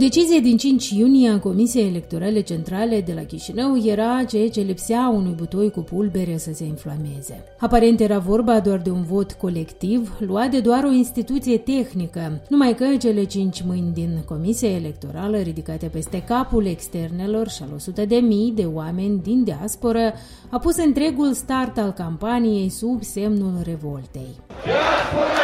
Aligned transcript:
decizie 0.00 0.40
din 0.40 0.56
5 0.56 0.90
iunie 0.90 1.30
a 1.30 1.38
Comisiei 1.38 1.88
Electorale 1.88 2.40
Centrale 2.40 3.00
de 3.00 3.12
la 3.12 3.22
Chișinău 3.22 3.84
era 3.84 4.24
ceea 4.28 4.48
ce 4.48 4.60
lipsea 4.60 5.12
unui 5.14 5.32
butoi 5.36 5.70
cu 5.70 5.80
pulbere 5.80 6.36
să 6.36 6.50
se 6.54 6.64
inflameze. 6.64 7.44
Aparent 7.58 8.00
era 8.00 8.18
vorba 8.18 8.60
doar 8.60 8.78
de 8.78 8.90
un 8.90 9.02
vot 9.02 9.32
colectiv, 9.32 10.16
luat 10.18 10.50
de 10.50 10.60
doar 10.60 10.84
o 10.84 10.90
instituție 10.90 11.58
tehnică, 11.58 12.42
numai 12.48 12.74
că 12.74 12.84
cele 12.98 13.24
cinci 13.24 13.62
mâini 13.62 13.92
din 13.92 14.22
Comisia 14.26 14.70
Electorală 14.70 15.36
ridicate 15.36 15.86
peste 15.86 16.22
capul 16.22 16.66
externelor 16.66 17.48
și 17.48 17.62
al 17.62 17.68
100 17.74 18.04
de 18.04 18.16
mii 18.16 18.52
de 18.56 18.64
oameni 18.64 19.20
din 19.22 19.44
diasporă 19.44 20.12
a 20.50 20.58
pus 20.58 20.76
întregul 20.76 21.32
start 21.32 21.78
al 21.78 21.92
campaniei 21.92 22.68
sub 22.68 23.02
semnul 23.02 23.60
revoltei. 23.64 24.36
Diaspora 24.64 25.40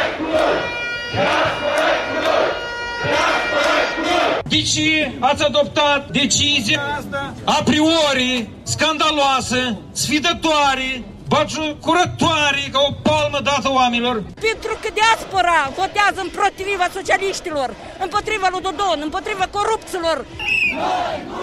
Diaspora 1.13 1.76
de 4.57 4.63
ce 4.63 5.11
ați 5.19 5.43
adoptat 5.43 6.09
decizia 6.09 6.81
asta 6.97 7.33
a 7.43 7.61
priori 7.63 8.49
scandaloasă, 8.63 9.77
sfidătoare, 9.91 11.03
curătoare 11.81 12.63
ca 12.71 12.79
o 12.89 12.91
palmă 13.07 13.39
dată 13.43 13.69
oamenilor. 13.71 14.15
Pentru 14.49 14.73
că 14.81 14.89
diaspora 14.93 15.71
votează 15.75 16.19
împotriva 16.21 16.85
socialiștilor, 16.93 17.69
împotriva 17.99 18.47
lui 18.51 18.61
Dodon, 18.61 18.99
împotriva 19.01 19.45
corupților. 19.57 20.25
Noi 20.75 21.17
nu 21.27 21.39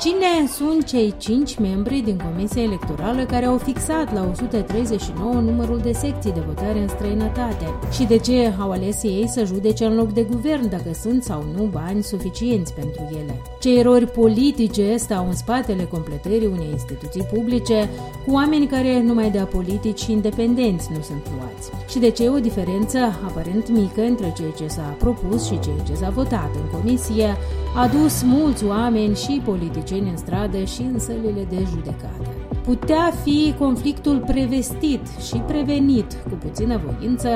Cine 0.00 0.46
sunt 0.48 0.84
cei 0.84 1.14
cinci 1.18 1.58
membri 1.58 2.00
din 2.00 2.20
Comisia 2.24 2.62
Electorală 2.62 3.24
care 3.24 3.44
au 3.44 3.58
fixat 3.58 4.14
la 4.14 4.26
139 4.30 5.32
numărul 5.32 5.78
de 5.78 5.92
secții 5.92 6.32
de 6.32 6.42
votare 6.46 6.78
în 6.78 6.88
străinătate? 6.88 7.74
Și 7.92 8.04
de 8.04 8.16
ce 8.16 8.54
au 8.58 8.70
ales 8.70 9.02
ei 9.02 9.28
să 9.28 9.44
judece 9.44 9.84
în 9.84 9.94
loc 9.94 10.12
de 10.12 10.22
guvern 10.22 10.68
dacă 10.68 10.90
sunt 11.00 11.22
sau 11.22 11.44
nu 11.56 11.62
bani 11.62 12.02
suficienți 12.02 12.74
pentru 12.74 13.02
ele? 13.10 13.42
Ce 13.60 13.78
erori 13.78 14.06
politice 14.06 14.96
stau 14.96 15.26
în 15.26 15.34
spatele 15.34 15.84
completării 15.84 16.50
unei 16.52 16.68
instituții 16.70 17.26
publice 17.34 17.88
cu 18.26 18.32
oameni 18.32 18.66
care 18.66 19.02
numai 19.02 19.30
de 19.30 19.38
politici 19.38 20.00
și 20.00 20.12
independenți 20.12 20.88
nu 20.92 21.02
sunt 21.02 21.26
luați? 21.36 21.70
Și 21.88 21.98
de 21.98 22.10
ce 22.10 22.24
e 22.24 22.28
o 22.28 22.38
diferență 22.38 22.98
aparent 22.98 23.68
mică 23.68 24.00
între 24.00 24.32
ceea 24.36 24.50
ce 24.50 24.66
s-a 24.66 24.96
propus 24.98 25.44
și 25.44 25.58
ceea 25.58 25.78
ce 25.86 25.94
s-a 25.94 26.10
votat 26.10 26.50
în 26.54 26.78
comisie 26.78 27.36
a 27.76 27.88
dus 27.88 28.22
mulți 28.22 28.64
oameni 28.64 29.16
și 29.16 29.40
politicieni 29.86 30.10
în 30.10 30.16
stradă 30.16 30.64
și 30.64 30.82
în 30.82 30.98
sălile 30.98 31.46
de 31.48 31.66
judecată. 31.70 32.30
Putea 32.64 33.12
fi 33.24 33.54
conflictul 33.58 34.18
prevestit 34.26 35.00
și 35.28 35.36
prevenit 35.36 36.12
cu 36.12 36.34
puțină 36.46 36.80
voință 36.84 37.28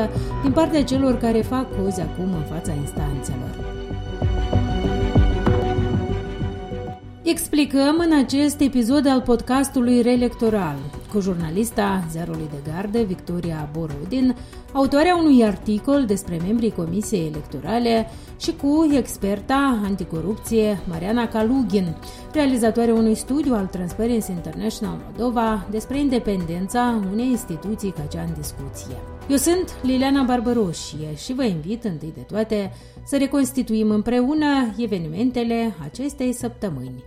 din 0.43 0.53
partea 0.53 0.85
celor 0.85 1.19
care 1.19 1.41
fac 1.41 1.83
cozi 1.83 2.01
acum 2.01 2.33
în 2.33 2.43
fața 2.53 2.73
instanțelor. 2.73 3.79
Explicăm 7.23 7.97
în 7.99 8.19
acest 8.25 8.61
episod 8.61 9.07
al 9.07 9.21
podcastului 9.21 10.03
Reelectoral 10.03 10.77
cu 11.13 11.21
jurnalista 11.21 12.05
Zerului 12.11 12.49
de 12.51 12.71
Gardă, 12.71 12.99
Victoria 13.03 13.69
Borodin, 13.73 14.37
autoarea 14.73 15.17
unui 15.17 15.45
articol 15.45 16.05
despre 16.05 16.39
membrii 16.47 16.71
Comisiei 16.71 17.27
Electorale 17.27 18.07
și 18.41 18.53
cu 18.53 18.89
experta 18.97 19.81
anticorupție 19.85 20.81
Mariana 20.89 21.29
Kalugin, 21.29 21.97
realizatoarea 22.33 22.95
unui 22.95 23.15
studiu 23.15 23.55
al 23.55 23.67
Transparency 23.67 24.31
International 24.31 24.99
Moldova 25.05 25.67
despre 25.71 25.99
independența 25.99 27.03
unei 27.13 27.27
instituții 27.27 27.91
ca 27.91 28.03
cea 28.03 28.23
în 28.23 28.35
discuție. 28.39 28.97
Eu 29.29 29.37
sunt 29.37 29.75
Liliana 29.83 30.23
Barbăroșie 30.23 31.15
și 31.17 31.35
vă 31.35 31.45
invit 31.45 31.85
întâi 31.85 32.13
de 32.15 32.21
toate 32.21 32.73
să 33.05 33.17
reconstituim 33.17 33.91
împreună 33.91 34.75
evenimentele 34.77 35.75
acestei 35.83 36.33
săptămâni. 36.33 37.05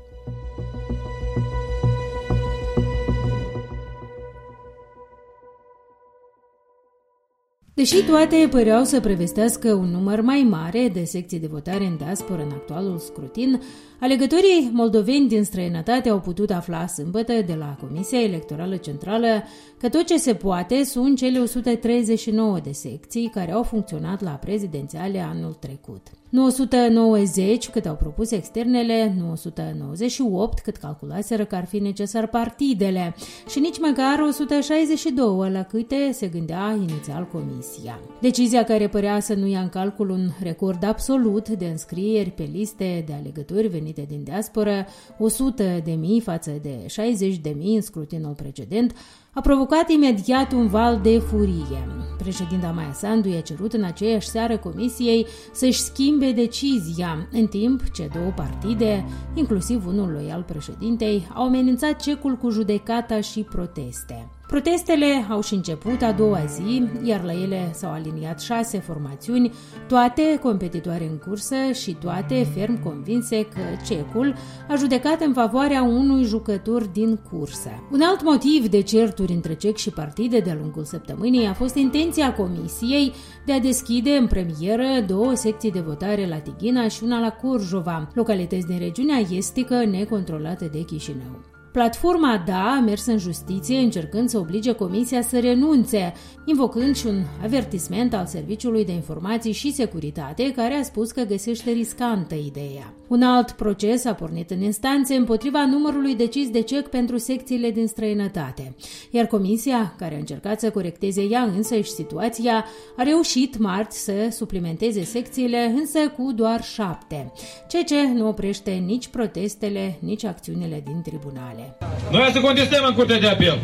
Deși 7.75 8.03
toate 8.03 8.47
păreau 8.51 8.83
să 8.83 8.99
prevestească 8.99 9.73
un 9.73 9.89
număr 9.89 10.21
mai 10.21 10.47
mare 10.49 10.89
de 10.93 11.03
secții 11.03 11.39
de 11.39 11.47
votare 11.47 11.85
în 11.85 11.97
diaspora 11.97 12.41
în 12.41 12.51
actualul 12.51 12.97
scrutin, 12.97 13.61
alegătorii 14.03 14.69
moldoveni 14.73 15.27
din 15.27 15.43
străinătate 15.43 16.09
au 16.09 16.19
putut 16.19 16.51
afla 16.51 16.87
sâmbătă 16.87 17.33
de 17.33 17.53
la 17.53 17.77
Comisia 17.81 18.21
Electorală 18.21 18.75
Centrală 18.75 19.43
că 19.77 19.89
tot 19.89 20.05
ce 20.05 20.17
se 20.17 20.33
poate 20.33 20.83
sunt 20.83 21.17
cele 21.17 21.39
139 21.39 22.59
de 22.59 22.71
secții 22.71 23.29
care 23.33 23.51
au 23.51 23.63
funcționat 23.63 24.21
la 24.21 24.31
prezidențiale 24.31 25.19
anul 25.19 25.53
trecut. 25.53 26.07
Nu 26.33 26.45
190 26.45 27.69
cât 27.69 27.85
au 27.85 27.95
propus 27.95 28.31
externele, 28.31 29.15
nu 29.17 29.31
198 29.31 30.59
cât 30.59 30.75
calculaseră 30.75 31.45
că 31.45 31.55
ar 31.55 31.65
fi 31.65 31.79
necesar 31.79 32.27
partidele 32.27 33.15
și 33.49 33.59
nici 33.59 33.79
măcar 33.79 34.19
162 34.19 35.51
la 35.51 35.63
câte 35.63 36.11
se 36.11 36.27
gândea 36.27 36.77
inițial 36.77 37.27
comisia. 37.31 37.99
Decizia 38.21 38.63
care 38.63 38.87
părea 38.87 39.19
să 39.19 39.33
nu 39.33 39.47
ia 39.47 39.59
în 39.59 39.69
calcul 39.69 40.09
un 40.09 40.29
record 40.41 40.83
absolut 40.83 41.49
de 41.49 41.65
înscrieri 41.65 42.29
pe 42.29 42.49
liste 42.51 43.03
de 43.07 43.13
alegători 43.13 43.67
venite 43.93 44.05
din 44.15 44.23
diasporă, 44.23 44.85
100 45.17 45.81
de 45.83 45.91
mii 45.91 46.21
față 46.21 46.51
de 46.61 46.87
60 46.87 47.37
de 47.37 47.55
mii 47.57 47.75
în 47.75 47.81
scrutinul 47.81 48.33
precedent, 48.33 48.95
a 49.33 49.41
provocat 49.41 49.89
imediat 49.89 50.51
un 50.51 50.67
val 50.67 50.99
de 51.03 51.19
furie. 51.19 51.87
Președinta 52.17 52.71
Maia 52.71 52.93
Sandu 52.93 53.29
i-a 53.29 53.41
cerut 53.41 53.73
în 53.73 53.83
aceeași 53.83 54.27
seară 54.27 54.57
comisiei 54.57 55.25
să-și 55.53 55.79
schimbe 55.79 56.31
decizia, 56.31 57.27
în 57.31 57.47
timp 57.47 57.91
ce 57.91 58.09
două 58.13 58.31
partide, 58.35 59.05
inclusiv 59.33 59.87
unul 59.87 60.11
loial 60.11 60.43
președintei, 60.43 61.27
au 61.33 61.43
amenințat 61.43 62.01
cecul 62.01 62.35
cu 62.35 62.49
judecata 62.49 63.21
și 63.21 63.41
proteste. 63.41 64.32
Protestele 64.47 65.25
au 65.29 65.41
și 65.41 65.53
început 65.53 66.01
a 66.01 66.11
doua 66.11 66.45
zi, 66.45 66.83
iar 67.03 67.23
la 67.23 67.31
ele 67.31 67.71
s-au 67.73 67.91
aliniat 67.91 68.41
șase 68.41 68.79
formațiuni, 68.79 69.51
toate 69.87 70.39
competitoare 70.41 71.07
în 71.09 71.17
cursă 71.17 71.55
și 71.73 71.93
toate 71.93 72.47
ferm 72.55 72.83
convinse 72.83 73.45
că 73.45 73.61
cecul 73.85 74.35
a 74.69 74.75
judecat 74.75 75.21
în 75.21 75.33
favoarea 75.33 75.83
unui 75.83 76.23
jucător 76.23 76.83
din 76.83 77.19
cursă. 77.29 77.69
Un 77.91 78.01
alt 78.01 78.23
motiv 78.23 78.67
de 78.67 78.81
certuri 78.81 79.33
între 79.33 79.53
cec 79.53 79.75
și 79.75 79.89
partide 79.89 80.39
de-a 80.39 80.57
lungul 80.61 80.83
săptămânii 80.83 81.45
a 81.45 81.53
fost 81.53 81.75
intenția 81.75 82.33
comisiei 82.33 83.13
de 83.45 83.53
a 83.53 83.59
deschide 83.59 84.11
în 84.11 84.27
premieră 84.27 85.05
două 85.07 85.33
secții 85.33 85.71
de 85.71 85.79
votare 85.79 86.27
la 86.27 86.37
Tighina 86.37 86.87
și 86.87 87.03
una 87.03 87.19
la 87.19 87.29
Curjova, 87.29 88.07
localități 88.13 88.67
din 88.67 88.79
regiunea 88.79 89.17
estică 89.29 89.85
necontrolată 89.85 90.65
de 90.71 90.83
Chișinău. 90.83 91.52
Platforma 91.73 92.43
DA 92.45 92.75
a 92.77 92.79
mers 92.79 93.05
în 93.05 93.17
justiție 93.17 93.77
încercând 93.77 94.29
să 94.29 94.37
oblige 94.37 94.71
Comisia 94.71 95.21
să 95.21 95.39
renunțe, 95.39 96.13
invocând 96.45 96.95
și 96.95 97.07
un 97.07 97.23
avertisment 97.43 98.13
al 98.13 98.25
Serviciului 98.25 98.85
de 98.85 98.91
Informații 98.91 99.51
și 99.51 99.73
Securitate, 99.73 100.51
care 100.51 100.73
a 100.73 100.83
spus 100.83 101.11
că 101.11 101.21
găsește 101.21 101.71
riscantă 101.71 102.35
ideea. 102.35 102.93
Un 103.13 103.21
alt 103.21 103.51
proces 103.51 104.05
a 104.05 104.13
pornit 104.13 104.51
în 104.51 104.61
instanțe 104.61 105.15
împotriva 105.15 105.65
numărului 105.65 106.15
decis 106.15 106.49
de 106.49 106.61
cec 106.61 106.87
pentru 106.87 107.17
secțiile 107.17 107.71
din 107.71 107.87
străinătate, 107.87 108.75
iar 109.11 109.25
Comisia, 109.25 109.93
care 109.97 110.15
a 110.15 110.17
încercat 110.17 110.59
să 110.59 110.69
corecteze 110.69 111.21
ea 111.21 111.41
însăși 111.41 111.89
situația, 111.89 112.65
a 112.97 113.03
reușit 113.03 113.57
marți 113.57 114.03
să 114.03 114.13
suplimenteze 114.31 115.03
secțiile, 115.03 115.73
însă 115.75 115.99
cu 116.17 116.31
doar 116.31 116.63
șapte, 116.63 117.31
ceea 117.67 117.83
ce 117.83 118.07
nu 118.13 118.27
oprește 118.27 118.71
nici 118.71 119.07
protestele, 119.07 119.97
nici 119.99 120.25
acțiunile 120.25 120.83
din 120.85 121.01
tribunale 121.01 121.77
apele. 121.79 122.19
Noi 122.19 122.29
să 122.33 122.39
contestăm 122.39 122.85
în 122.87 122.93
Curtea 122.93 123.19
de 123.19 123.27
Apel. 123.27 123.59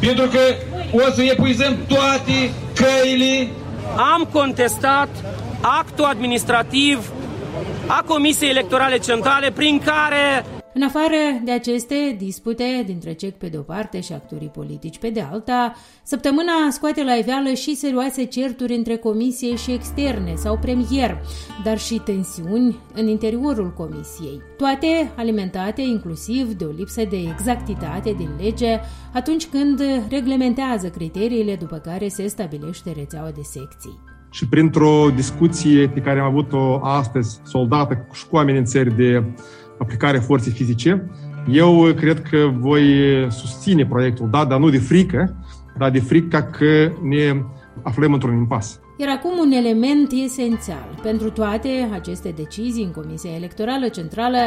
Pentru 0.00 0.26
că 0.26 0.40
o 0.92 1.12
să 1.12 1.22
epuizăm 1.22 1.76
toate 1.88 2.50
căile. 2.74 3.48
Am 4.14 4.28
contestat 4.32 5.08
actul 5.60 6.04
administrativ 6.04 7.12
a 7.86 8.02
Comisiei 8.06 8.50
Electorale 8.50 8.98
Centrale 8.98 9.50
prin 9.50 9.78
care 9.78 10.44
în 10.74 10.82
afară 10.82 11.40
de 11.44 11.50
aceste 11.50 12.16
dispute 12.18 12.82
dintre 12.86 13.12
cec 13.12 13.34
pe 13.34 13.46
de-o 13.46 13.60
parte 13.60 14.00
și 14.00 14.12
actorii 14.12 14.48
politici 14.48 14.98
pe 14.98 15.10
de 15.10 15.20
alta, 15.20 15.74
săptămâna 16.02 16.52
scoate 16.70 17.04
la 17.04 17.14
iveală 17.14 17.52
și 17.52 17.74
serioase 17.74 18.24
certuri 18.24 18.74
între 18.74 18.96
comisie 18.96 19.56
și 19.56 19.72
externe 19.72 20.34
sau 20.34 20.58
premier, 20.58 21.20
dar 21.64 21.78
și 21.78 22.00
tensiuni 22.04 22.78
în 22.94 23.08
interiorul 23.08 23.72
comisiei. 23.76 24.40
Toate 24.56 25.12
alimentate 25.16 25.82
inclusiv 25.82 26.52
de 26.52 26.64
o 26.64 26.70
lipsă 26.70 27.04
de 27.04 27.16
exactitate 27.16 28.12
din 28.12 28.30
lege 28.38 28.80
atunci 29.12 29.46
când 29.46 29.82
reglementează 30.08 30.88
criteriile 30.88 31.56
după 31.56 31.76
care 31.76 32.08
se 32.08 32.26
stabilește 32.26 32.92
rețeaua 32.92 33.30
de 33.30 33.42
secții. 33.42 34.09
Și 34.30 34.48
printr-o 34.48 35.10
discuție 35.14 35.88
pe 35.88 36.00
care 36.00 36.20
am 36.20 36.26
avut-o 36.26 36.80
astăzi, 36.82 37.40
soldată 37.44 38.06
și 38.12 38.26
cu 38.26 38.36
amenințări 38.36 38.96
de 38.96 39.24
aplicare 39.78 40.18
forței 40.18 40.52
fizice. 40.52 41.10
Eu 41.50 41.92
cred 41.96 42.22
că 42.22 42.50
voi 42.58 42.82
susține 43.30 43.86
proiectul, 43.86 44.28
da, 44.30 44.44
dar 44.44 44.58
nu 44.58 44.70
de 44.70 44.78
frică, 44.78 45.36
dar 45.78 45.90
de 45.90 46.00
frică 46.00 46.50
că 46.58 46.92
ne 47.02 47.42
aflăm 47.82 48.12
într-un 48.12 48.36
impas. 48.36 48.80
Iar 48.96 49.08
acum 49.08 49.38
un 49.38 49.50
element 49.50 50.12
esențial. 50.24 50.98
Pentru 51.02 51.30
toate 51.30 51.88
aceste 51.92 52.34
decizii 52.36 52.84
în 52.84 52.90
Comisia 52.90 53.30
Electorală 53.34 53.88
Centrală 53.88 54.38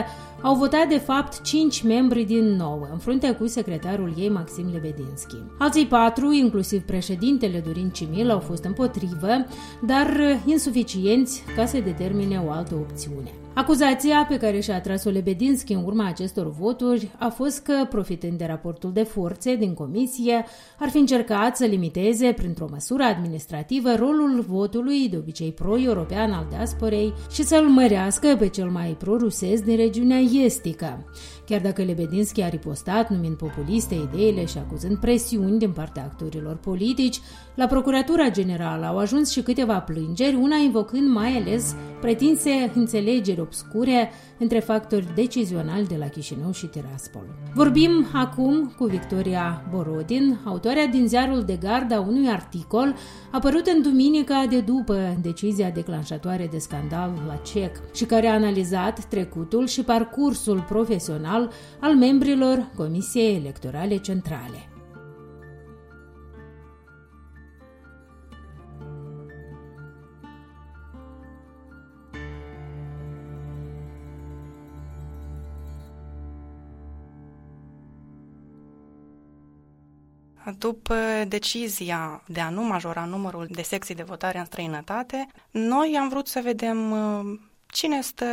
au 0.44 0.56
votat 0.56 0.88
de 0.88 0.98
fapt 0.98 1.42
cinci 1.42 1.84
membri 1.84 2.24
din 2.24 2.56
nou, 2.56 2.88
în 2.92 2.98
frunte 2.98 3.32
cu 3.32 3.48
secretarul 3.48 4.14
ei 4.18 4.30
Maxim 4.30 4.66
Lebedinski. 4.74 5.36
Alții 5.60 5.88
patru, 5.88 6.32
inclusiv 6.32 6.82
președintele 6.82 7.64
Dorin 7.66 7.90
Cimil, 7.90 8.30
au 8.30 8.40
fost 8.40 8.64
împotrivă, 8.64 9.46
dar 9.86 10.08
insuficienți 10.46 11.44
ca 11.56 11.66
să 11.66 11.80
determine 11.80 12.42
o 12.48 12.52
altă 12.52 12.76
opțiune. 12.76 13.32
Acuzația 13.56 14.26
pe 14.30 14.38
care 14.38 14.60
și-a 14.60 14.82
tras-o 14.82 15.10
Lebedinski 15.10 15.74
în 15.74 15.84
urma 15.86 16.08
acestor 16.08 16.52
voturi 16.52 17.10
a 17.20 17.28
fost 17.28 17.64
că, 17.64 17.74
profitând 17.90 18.38
de 18.38 18.46
raportul 18.46 18.92
de 18.94 19.04
forțe 19.04 19.56
din 19.56 19.74
comisie, 19.74 20.46
ar 20.80 20.90
fi 20.90 20.98
încercat 20.98 21.58
să 21.58 21.66
limiteze, 21.66 22.32
printr-o 22.32 22.68
măsură 22.72 23.04
administrativă, 23.04 23.96
rolul 23.96 24.46
votului, 24.48 25.10
de 25.10 25.18
obicei 25.18 25.52
pro-european 25.52 26.32
al 26.32 26.46
diasporei, 26.50 27.14
și 27.32 27.44
să-l 27.44 27.68
mărească 27.68 28.36
pe 28.40 28.48
cel 28.48 28.70
mai 28.70 28.96
pro-rusesc 29.00 29.64
din 29.64 29.76
regiunea 29.76 30.18
estică. 30.38 31.06
Chiar 31.46 31.62
dacă 31.62 31.84
Lebedinski 31.84 32.42
a 32.42 32.50
ripostat 32.50 33.10
numind 33.10 33.36
populiste 33.36 33.96
ideile 33.96 34.46
și 34.46 34.58
acuzând 34.58 34.98
presiuni 34.98 35.60
din 35.60 35.72
partea 35.72 36.04
actorilor 36.04 36.56
politici, 36.56 37.20
la 37.56 37.66
Procuratura 37.66 38.30
Generală 38.30 38.86
au 38.86 38.98
ajuns 38.98 39.32
și 39.32 39.42
câteva 39.42 39.80
plângeri, 39.80 40.36
una 40.36 40.56
invocând 40.56 41.08
mai 41.08 41.38
ales 41.38 41.76
pretinse 42.04 42.72
înțelegeri 42.76 43.40
obscure 43.40 44.12
între 44.38 44.60
factori 44.60 45.08
decizionali 45.16 45.88
de 45.88 45.96
la 46.00 46.08
Chișinău 46.08 46.52
și 46.52 46.66
Tiraspol. 46.66 47.26
Vorbim 47.54 48.08
acum 48.14 48.74
cu 48.78 48.86
Victoria 48.86 49.66
Borodin, 49.72 50.40
autoarea 50.46 50.88
din 50.88 51.08
ziarul 51.08 51.44
de 51.44 51.56
gardă 51.62 51.96
a 51.96 52.00
unui 52.00 52.30
articol 52.30 52.96
apărut 53.32 53.68
în 53.68 53.82
duminica 53.82 54.46
de 54.50 54.60
după 54.60 55.18
decizia 55.22 55.70
declanșatoare 55.70 56.48
de 56.52 56.58
scandal 56.58 57.12
la 57.28 57.36
CEC 57.36 57.82
și 57.94 58.06
care 58.06 58.28
a 58.28 58.34
analizat 58.34 59.06
trecutul 59.06 59.68
și 59.68 59.84
parcursul 59.84 60.66
profesional 60.70 61.52
al 61.80 61.96
membrilor 61.96 62.68
Comisiei 62.76 63.36
Electorale 63.36 63.98
Centrale. 63.98 64.73
După 80.58 80.96
decizia 81.28 82.22
de 82.26 82.40
a 82.40 82.50
nu 82.50 82.64
majora 82.64 83.06
numărul 83.06 83.48
de 83.50 83.62
secții 83.62 83.96
de 83.96 84.04
votare 84.04 84.38
în 84.38 84.46
străinătate, 84.46 85.28
noi 85.52 85.98
am 86.00 86.10
vrut 86.10 86.28
să 86.28 86.40
vedem 86.44 86.92
uh, 86.92 87.40
cine 87.68 88.02
stă 88.02 88.26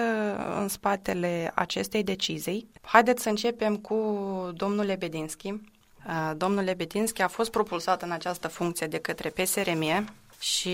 în 0.61 0.69
spatele 0.69 1.53
acestei 1.55 2.03
decizii. 2.03 2.71
Haideți 2.83 3.23
să 3.23 3.29
începem 3.29 3.77
cu 3.77 3.97
domnul 4.55 4.85
Lebedinski. 4.85 5.49
Uh, 5.49 6.33
domnul 6.37 6.65
Lebedinski 6.65 7.23
a 7.23 7.29
fost 7.29 7.51
propulsat 7.51 8.03
în 8.03 8.11
această 8.11 8.49
funcție 8.49 8.87
de 8.87 8.99
către 8.99 9.29
PSRM 9.29 10.13
și 10.41 10.71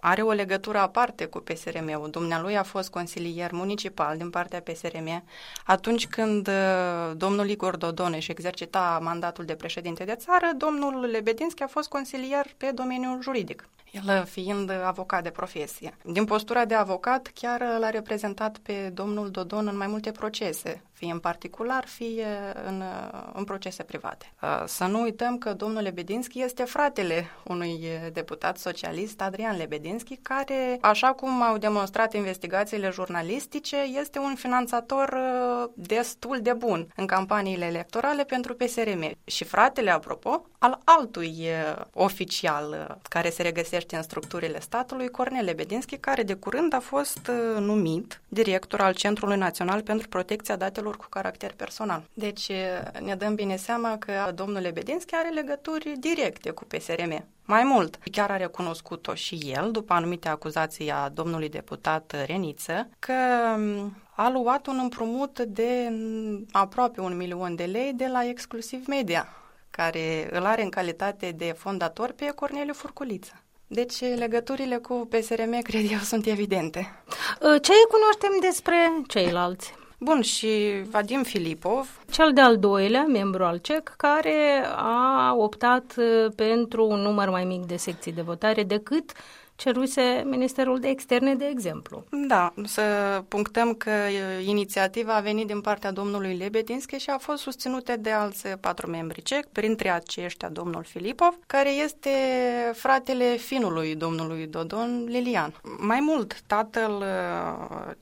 are 0.00 0.22
o 0.22 0.30
legătură 0.30 0.78
aparte 0.78 1.24
cu 1.24 1.38
PSRM-ul. 1.38 2.10
Dumnealui 2.10 2.56
a 2.56 2.62
fost 2.62 2.90
consilier 2.90 3.52
municipal 3.52 4.16
din 4.16 4.30
partea 4.30 4.60
PSRM 4.60 5.24
atunci 5.64 6.06
când 6.06 6.48
uh, 6.48 7.16
domnul 7.16 7.48
Igor 7.48 7.76
Dodon 7.76 8.12
își 8.12 8.30
exercita 8.30 8.98
mandatul 9.02 9.44
de 9.44 9.54
președinte 9.54 10.04
de 10.04 10.14
țară, 10.14 10.50
domnul 10.56 11.10
Lebedinski 11.10 11.62
a 11.62 11.66
fost 11.66 11.88
consilier 11.88 12.46
pe 12.56 12.70
domeniul 12.74 13.22
juridic 13.22 13.68
el 13.92 14.24
fiind 14.24 14.70
avocat 14.70 15.22
de 15.22 15.30
profesie. 15.30 15.96
Din 16.04 16.24
postura 16.24 16.64
de 16.64 16.74
avocat, 16.74 17.30
chiar 17.34 17.60
l-a 17.78 17.90
reprezentat 17.90 18.58
pe 18.58 18.90
domnul 18.94 19.30
Dodon 19.30 19.66
în 19.66 19.76
mai 19.76 19.86
multe 19.86 20.10
procese, 20.10 20.82
fie 20.98 21.12
în 21.12 21.18
particular, 21.18 21.84
fie 21.86 22.26
în, 22.66 22.82
în 23.32 23.44
procese 23.44 23.82
private. 23.82 24.32
Uh, 24.42 24.62
să 24.66 24.84
nu 24.84 25.00
uităm 25.00 25.38
că 25.38 25.52
domnul 25.52 25.82
Lebedinski 25.82 26.42
este 26.42 26.64
fratele 26.64 27.26
unui 27.44 27.88
deputat 28.12 28.58
socialist, 28.58 29.20
Adrian 29.20 29.56
Lebedinski, 29.56 30.16
care, 30.16 30.78
așa 30.80 31.12
cum 31.12 31.42
au 31.42 31.58
demonstrat 31.58 32.14
investigațiile 32.14 32.90
jurnalistice, 32.90 33.76
este 33.76 34.18
un 34.18 34.34
finanțator 34.34 35.08
uh, 35.08 35.70
destul 35.74 36.38
de 36.42 36.52
bun 36.52 36.86
în 36.96 37.06
campaniile 37.06 37.64
electorale 37.64 38.24
pentru 38.24 38.54
PSRM. 38.54 39.16
Și 39.24 39.44
fratele, 39.44 39.90
apropo, 39.90 40.46
al 40.58 40.78
altui 40.84 41.34
uh, 41.38 41.84
oficial 41.92 42.98
care 43.08 43.30
se 43.30 43.42
regăsește 43.42 43.66
găsește 43.68 43.96
în 43.96 44.02
structurile 44.02 44.60
statului 44.60 45.08
Cornel 45.08 45.44
Lebedinski, 45.44 45.96
care 45.96 46.22
de 46.22 46.34
curând 46.34 46.74
a 46.74 46.80
fost 46.80 47.20
uh, 47.28 47.60
numit 47.60 48.20
director 48.28 48.80
al 48.80 48.94
Centrului 48.94 49.36
Național 49.36 49.82
pentru 49.82 50.08
Protecția 50.08 50.56
Datelor 50.56 50.87
cu 50.96 51.06
Caracter 51.08 51.52
Personal. 51.56 52.02
Deci 52.14 52.48
uh, 52.48 53.00
ne 53.00 53.14
dăm 53.14 53.34
bine 53.34 53.56
seama 53.56 53.98
că 53.98 54.32
domnul 54.34 54.60
Lebedinski 54.60 55.14
are 55.14 55.28
legături 55.28 55.92
directe 55.98 56.50
cu 56.50 56.64
PSRM. 56.64 57.24
Mai 57.44 57.62
mult, 57.64 57.98
chiar 58.12 58.30
a 58.30 58.36
recunoscut-o 58.36 59.14
și 59.14 59.34
el, 59.56 59.70
după 59.70 59.92
anumite 59.92 60.28
acuzații 60.28 60.90
a 60.90 61.08
domnului 61.08 61.48
deputat 61.48 62.14
Reniță, 62.26 62.88
că 62.98 63.14
um, 63.56 63.96
a 64.14 64.30
luat 64.30 64.66
un 64.66 64.78
împrumut 64.82 65.40
de 65.40 65.92
aproape 66.52 67.00
un 67.00 67.16
milion 67.16 67.54
de 67.54 67.64
lei 67.64 67.92
de 67.92 68.06
la 68.06 68.24
Exclusiv 68.24 68.86
Media, 68.86 69.28
care 69.70 70.28
îl 70.30 70.44
are 70.44 70.62
în 70.62 70.68
calitate 70.68 71.30
de 71.30 71.54
fondator 71.56 72.12
pe 72.12 72.32
Corneliu 72.34 72.72
Furculiță. 72.72 73.42
Deci 73.66 74.00
legăturile 74.00 74.76
cu 74.76 75.08
PSRM, 75.10 75.62
cred 75.62 75.90
eu, 75.90 75.98
sunt 75.98 76.26
evidente. 76.26 77.02
Ă, 77.42 77.58
ce 77.58 77.72
cunoaștem 77.90 78.30
despre 78.40 78.76
ceilalți? 79.06 79.74
Bun, 80.00 80.20
și 80.20 80.82
Vadim 80.90 81.22
Filipov. 81.22 82.00
Cel 82.10 82.32
de-al 82.32 82.58
doilea 82.58 83.04
membru 83.04 83.44
al 83.44 83.56
CEC, 83.56 83.94
care 83.96 84.64
a 84.76 85.34
optat 85.36 85.94
ă, 85.96 86.28
pentru 86.36 86.86
un 86.86 87.00
număr 87.00 87.30
mai 87.30 87.44
mic 87.44 87.64
de 87.66 87.76
secții 87.76 88.12
de 88.12 88.22
votare 88.22 88.62
decât 88.62 89.12
ceruse 89.58 90.22
Ministerul 90.24 90.78
de 90.80 90.88
Externe, 90.88 91.34
de 91.34 91.44
exemplu. 91.44 92.04
Da, 92.10 92.52
să 92.64 92.82
punctăm 93.28 93.74
că 93.74 93.90
inițiativa 94.44 95.14
a 95.14 95.20
venit 95.20 95.46
din 95.46 95.60
partea 95.60 95.90
domnului 95.90 96.36
Lebedinski 96.36 96.96
și 96.96 97.10
a 97.10 97.18
fost 97.18 97.42
susținută 97.42 97.96
de 97.96 98.10
alți 98.10 98.48
patru 98.48 98.90
membri 98.90 99.22
cec, 99.22 99.46
printre 99.46 99.90
aceștia 99.90 100.48
domnul 100.48 100.84
Filipov, 100.84 101.38
care 101.46 101.70
este 101.70 102.10
fratele 102.74 103.24
finului 103.24 103.94
domnului 103.94 104.46
Dodon 104.46 105.04
Lilian. 105.06 105.54
Mai 105.78 106.00
mult, 106.00 106.40
tatăl 106.46 107.04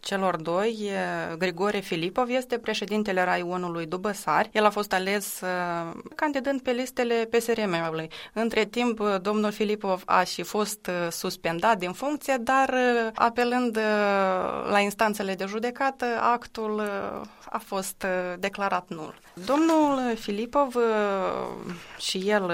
celor 0.00 0.36
doi, 0.36 0.90
Grigore 1.38 1.78
Filipov, 1.78 2.28
este 2.28 2.58
președintele 2.58 3.24
raionului 3.24 3.86
Dubăsari. 3.86 4.50
El 4.52 4.64
a 4.64 4.70
fost 4.70 4.92
ales 4.92 5.42
candidând 6.14 6.60
pe 6.60 6.70
listele 6.70 7.28
PSRM-ului. 7.30 8.10
Între 8.32 8.64
timp, 8.64 9.00
domnul 9.22 9.50
Filipov 9.50 10.02
a 10.04 10.22
și 10.22 10.42
fost 10.42 10.90
suspendat 11.10 11.44
suspendat 11.46 11.78
din 11.78 11.92
funcție, 11.92 12.36
dar 12.40 12.68
uh, 12.68 13.10
apelând 13.14 13.76
uh, 13.76 13.82
la 14.70 14.78
instanțele 14.80 15.34
de 15.34 15.44
judecată, 15.48 16.04
actul 16.20 16.74
uh, 16.74 17.26
a 17.50 17.58
fost 17.58 18.06
declarat 18.38 18.88
nul. 18.88 19.14
Domnul 19.46 20.16
Filipov 20.16 20.76
și 21.98 22.18
el 22.18 22.52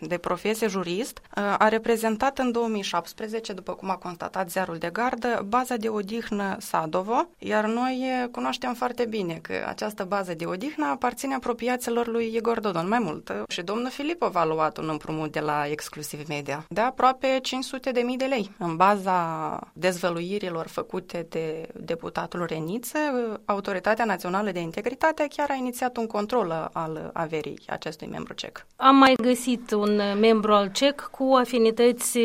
de 0.00 0.18
profesie 0.18 0.68
jurist 0.68 1.20
a 1.58 1.68
reprezentat 1.68 2.38
în 2.38 2.52
2017, 2.52 3.52
după 3.52 3.72
cum 3.72 3.90
a 3.90 3.96
constatat 3.96 4.50
ziarul 4.50 4.76
de 4.76 4.88
gardă, 4.92 5.44
baza 5.48 5.76
de 5.76 5.88
odihnă 5.88 6.56
Sadovo, 6.58 7.28
iar 7.38 7.64
noi 7.64 8.28
cunoaștem 8.30 8.74
foarte 8.74 9.04
bine 9.04 9.38
că 9.42 9.52
această 9.68 10.04
bază 10.04 10.34
de 10.34 10.44
odihnă 10.44 10.86
aparține 10.86 11.34
apropiaților 11.34 12.06
lui 12.06 12.34
Igor 12.34 12.60
Dodon 12.60 12.88
mai 12.88 12.98
mult. 12.98 13.32
Și 13.48 13.62
domnul 13.62 13.90
Filipov 13.90 14.36
a 14.36 14.44
luat 14.44 14.78
un 14.78 14.88
împrumut 14.88 15.32
de 15.32 15.40
la 15.40 15.66
Exclusiv 15.70 16.28
Media 16.28 16.64
de 16.68 16.80
aproape 16.80 17.38
500 17.42 17.90
de 17.90 18.00
mii 18.00 18.16
de 18.16 18.24
lei. 18.28 18.50
În 18.58 18.76
baza 18.76 19.60
dezvăluirilor 19.72 20.66
făcute 20.66 21.26
de 21.28 21.68
deputatul 21.80 22.44
Reniță, 22.46 22.98
Autoritatea 23.44 24.04
Națională 24.04 24.50
de 24.50 24.60
Integritate 24.60 25.26
chiar 25.36 25.50
a 25.50 25.54
inițiat 25.54 25.96
un 25.96 26.06
control 26.06 26.70
al 26.72 27.10
averii 27.12 27.60
acestui 27.66 28.06
membru 28.06 28.32
cec. 28.34 28.66
Am 28.76 28.96
mai 28.96 29.14
găsit 29.22 29.70
un 29.70 30.00
membru 30.20 30.52
al 30.52 30.70
CEC 30.72 31.00
cu 31.00 31.34
afinități 31.34 32.18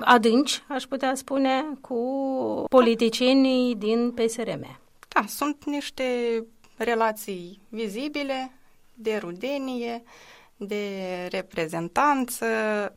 adânci, 0.00 0.62
aș 0.68 0.84
putea 0.84 1.14
spune, 1.14 1.64
cu 1.80 1.98
politicienii 2.68 3.76
din 3.76 4.10
PSRM. 4.10 4.78
Da, 5.08 5.24
sunt 5.26 5.64
niște 5.64 6.04
relații 6.76 7.60
vizibile, 7.68 8.52
de 8.94 9.16
rudenie, 9.20 10.02
de 10.62 11.26
reprezentanță, 11.30 12.46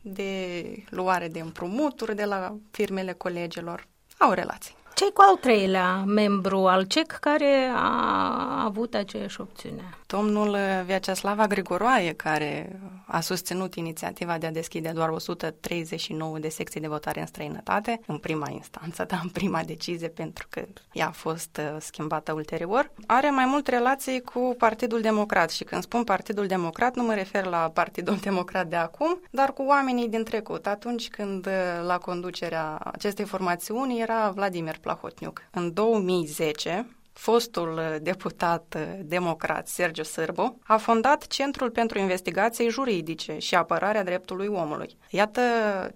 de 0.02 0.64
luare 0.90 1.28
de 1.28 1.40
împrumuturi 1.40 2.16
de 2.16 2.24
la 2.24 2.56
firmele 2.70 3.12
colegilor. 3.12 3.86
Au 4.18 4.32
relații. 4.32 4.74
Ce 4.94 5.10
cu 5.12 5.22
al 5.28 5.36
treilea 5.36 5.96
membru 6.06 6.66
al 6.66 6.82
CEC 6.82 7.06
care 7.06 7.70
a 7.74 8.64
avut 8.64 8.94
aceeași 8.94 9.40
opțiune? 9.40 9.82
domnul 10.06 10.56
Vyacheslava 10.84 11.46
Grigoroaie, 11.46 12.12
care 12.12 12.80
a 13.06 13.20
susținut 13.20 13.74
inițiativa 13.74 14.38
de 14.38 14.46
a 14.46 14.50
deschide 14.50 14.90
doar 14.94 15.08
139 15.08 16.38
de 16.38 16.48
secții 16.48 16.80
de 16.80 16.86
votare 16.86 17.20
în 17.20 17.26
străinătate, 17.26 18.00
în 18.06 18.18
prima 18.18 18.50
instanță, 18.50 19.04
dar 19.10 19.20
în 19.22 19.28
prima 19.28 19.62
decizie, 19.62 20.08
pentru 20.08 20.46
că 20.50 20.64
ea 20.92 21.06
a 21.06 21.10
fost 21.10 21.60
uh, 21.60 21.76
schimbată 21.80 22.32
ulterior, 22.32 22.90
are 23.06 23.30
mai 23.30 23.44
mult 23.46 23.66
relații 23.66 24.20
cu 24.20 24.54
Partidul 24.58 25.00
Democrat 25.00 25.50
și 25.50 25.64
când 25.64 25.82
spun 25.82 26.04
Partidul 26.04 26.46
Democrat 26.46 26.94
nu 26.94 27.02
mă 27.02 27.14
refer 27.14 27.44
la 27.44 27.70
Partidul 27.74 28.16
Democrat 28.28 28.66
de 28.66 28.76
acum, 28.76 29.20
dar 29.30 29.52
cu 29.52 29.62
oamenii 29.62 30.08
din 30.08 30.24
trecut, 30.24 30.66
atunci 30.66 31.08
când 31.08 31.46
uh, 31.46 31.52
la 31.86 31.98
conducerea 31.98 32.76
acestei 32.76 33.24
formațiuni 33.24 34.00
era 34.00 34.30
Vladimir 34.30 34.78
Plahotniuc. 34.80 35.42
În 35.50 35.72
2010, 35.72 36.86
fostul 37.14 37.72
uh, 37.72 37.96
deputat 38.00 38.74
uh, 38.76 38.98
democrat 39.02 39.68
Sergiu 39.68 40.02
Sârbu 40.02 40.58
a 40.62 40.76
fondat 40.76 41.26
Centrul 41.26 41.70
pentru 41.70 41.98
Investigații 41.98 42.70
Juridice 42.70 43.38
și 43.38 43.54
Apărarea 43.54 44.04
Dreptului 44.04 44.46
Omului. 44.46 44.96
Iată, 45.10 45.40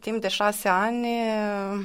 timp 0.00 0.20
de 0.20 0.28
șase 0.28 0.68
ani, 0.68 1.06
uh, 1.06 1.80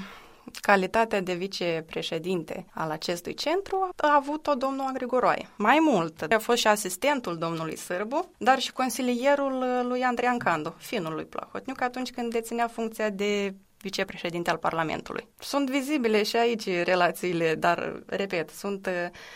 calitatea 0.61 1.21
de 1.21 1.33
vicepreședinte 1.33 2.65
al 2.73 2.91
acestui 2.91 3.33
centru 3.33 3.89
a 3.95 4.15
avut-o 4.15 4.53
domnul 4.53 4.85
Agrigoroaie. 4.87 5.49
Mai 5.55 5.77
mult, 5.81 6.21
a 6.21 6.39
fost 6.39 6.57
și 6.57 6.67
asistentul 6.67 7.37
domnului 7.37 7.77
Sârbu, 7.77 8.29
dar 8.37 8.59
și 8.59 8.71
consilierul 8.71 9.85
lui 9.87 10.03
Andrei 10.03 10.37
Candu, 10.37 10.75
finul 10.77 11.13
lui 11.13 11.25
Plahotniuc, 11.25 11.81
atunci 11.81 12.11
când 12.11 12.31
deținea 12.31 12.67
funcția 12.67 13.09
de 13.09 13.53
vicepreședinte 13.83 14.49
al 14.49 14.57
Parlamentului. 14.57 15.27
Sunt 15.39 15.69
vizibile 15.69 16.23
și 16.23 16.35
aici 16.35 16.67
relațiile, 16.83 17.55
dar, 17.55 18.01
repet, 18.05 18.49
sunt 18.49 18.85
uh, 18.85 18.93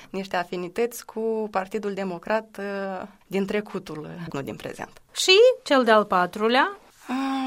niște 0.09 0.35
afinități 0.35 1.05
cu 1.05 1.47
Partidul 1.51 1.93
Democrat 1.93 2.57
uh, 2.59 3.07
din 3.27 3.45
trecutul, 3.45 3.99
uh, 3.99 4.33
nu 4.33 4.41
din 4.41 4.55
prezent. 4.55 5.01
Și 5.11 5.37
cel 5.63 5.83
de-al 5.83 6.05
patrulea? 6.05 6.77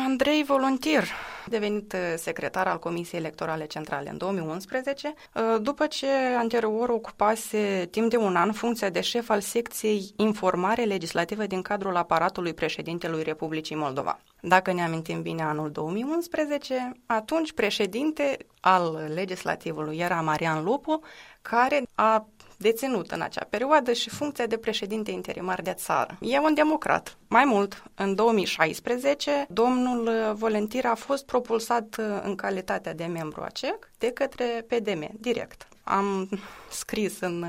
Andrei 0.07 0.45
Volontir, 0.45 1.05
devenit 1.51 1.97
secretar 2.17 2.67
al 2.67 2.79
Comisiei 2.79 3.21
Electorale 3.21 3.67
Centrale 3.67 4.11
în 4.11 4.17
2011, 4.17 5.15
după 5.61 5.87
ce 5.87 6.07
anterior 6.39 6.89
ocupase 6.89 7.89
timp 7.91 8.11
de 8.11 8.17
un 8.17 8.37
an 8.37 8.53
funcția 8.53 8.91
de 8.91 9.01
șef 9.01 9.31
al 9.31 9.41
secției 9.41 10.13
informare 10.17 10.85
legislativă 10.85 11.47
din 11.47 11.63
cadrul 11.63 11.97
aparatului 11.97 12.55
președintelui 12.55 13.23
Republicii 13.23 13.77
Moldova. 13.77 14.21
Dacă 14.41 14.73
ne 14.73 14.83
amintim 14.83 15.23
bine 15.23 15.43
anul 15.43 15.71
2011, 15.71 16.93
atunci 17.07 17.53
președinte 17.53 18.37
al 18.61 19.11
legislativului 19.15 19.99
era 19.99 20.21
Marian 20.21 20.65
Lupu, 20.65 21.01
care 21.43 21.83
a 21.95 22.27
deținut 22.61 23.11
în 23.11 23.21
acea 23.21 23.47
perioadă 23.51 23.93
și 23.93 24.09
funcția 24.09 24.47
de 24.47 24.57
președinte 24.57 25.11
interimar 25.11 25.61
de 25.63 25.73
țară. 25.73 26.19
E 26.21 26.39
un 26.39 26.55
democrat. 26.55 27.17
Mai 27.29 27.45
mult, 27.45 27.83
în 27.95 28.15
2016, 28.15 29.47
domnul 29.49 30.35
Volentir 30.35 30.87
a 30.87 30.95
fost 30.95 31.25
propulsat 31.25 32.01
în 32.23 32.35
calitatea 32.35 32.95
de 32.95 33.05
membru 33.05 33.43
ACEC 33.43 33.91
de 33.99 34.11
către 34.11 34.67
PDM, 34.69 35.09
direct. 35.13 35.69
Am 35.85 36.29
scris 36.71 37.21
în 37.21 37.47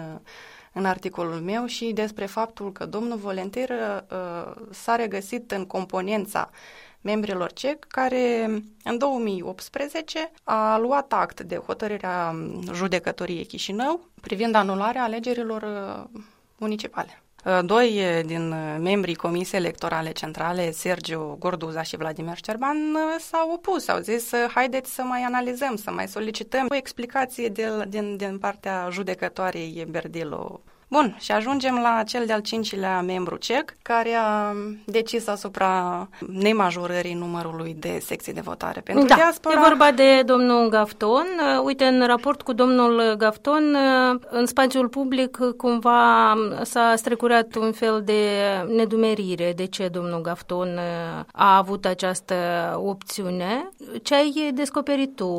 în 0.74 0.86
articolul 0.86 1.40
meu 1.40 1.66
și 1.66 1.92
despre 1.94 2.26
faptul 2.26 2.72
că 2.72 2.86
domnul 2.86 3.18
Volentir 3.18 3.70
uh, 3.70 4.52
s-a 4.70 4.96
regăsit 4.96 5.52
în 5.52 5.66
componența 5.66 6.50
membrilor 7.02 7.54
CEC, 7.54 7.86
care 7.88 8.44
în 8.84 8.98
2018 8.98 10.32
a 10.44 10.78
luat 10.78 11.14
act 11.14 11.42
de 11.42 11.56
hotărârea 11.56 12.36
judecătoriei 12.74 13.46
Chișinău 13.46 14.10
privind 14.22 14.56
anularea 14.56 15.04
alegerilor 15.04 15.62
uh, 15.62 16.20
municipale. 16.58 17.22
Uh, 17.46 17.60
doi 17.66 18.02
din 18.26 18.50
membrii 18.82 19.16
Comisiei 19.16 19.60
Electorale 19.60 20.12
Centrale, 20.12 20.72
Sergiu 20.72 21.36
Gorduza 21.40 21.82
și 21.82 21.98
Vladimir 21.98 22.38
Șerban, 22.46 22.78
s-au 23.20 23.52
opus, 23.52 23.88
au 23.88 24.00
zis 24.00 24.32
haideți 24.54 24.94
să 24.94 25.02
mai 25.02 25.22
analizăm, 25.22 25.76
să 25.76 25.92
mai 25.92 26.08
solicităm. 26.08 26.66
O 26.70 26.76
explicație 26.76 27.48
de, 27.48 27.86
din, 27.88 28.18
din 28.18 28.38
partea 28.38 28.88
judecătoarei 28.92 29.86
Berdilo 29.90 30.62
Bun, 30.92 31.16
și 31.20 31.32
ajungem 31.32 31.80
la 31.82 32.04
cel 32.04 32.26
de-al 32.26 32.40
cincilea 32.40 33.02
membru 33.02 33.36
cec, 33.36 33.74
care 33.82 34.14
a 34.14 34.54
decis 34.86 35.28
asupra 35.28 36.08
nemajorării 36.28 37.14
numărului 37.14 37.76
de 37.80 38.00
secții 38.02 38.34
de 38.34 38.42
votare 38.42 38.82
pentru 38.82 39.06
da, 39.06 39.16
diaspora. 39.16 39.56
e 39.56 39.68
vorba 39.68 39.92
de 39.92 40.22
domnul 40.22 40.70
Gafton. 40.70 41.28
Uite, 41.64 41.86
în 41.86 42.06
raport 42.06 42.42
cu 42.42 42.54
domnul 42.54 43.16
Gafton, 43.18 43.76
în 44.30 44.46
spațiul 44.46 44.88
public 44.88 45.38
cumva 45.58 46.34
s-a 46.62 46.94
strecurat 46.96 47.56
un 47.56 47.72
fel 47.72 48.02
de 48.06 48.40
nedumerire 48.68 49.54
de 49.56 49.66
ce 49.66 49.88
domnul 49.88 50.22
Gafton 50.22 50.80
a 51.32 51.58
avut 51.58 51.86
această 51.86 52.36
opțiune. 52.84 53.70
Ce 54.02 54.16
ai 54.16 54.52
descoperit 54.54 55.16
tu 55.16 55.32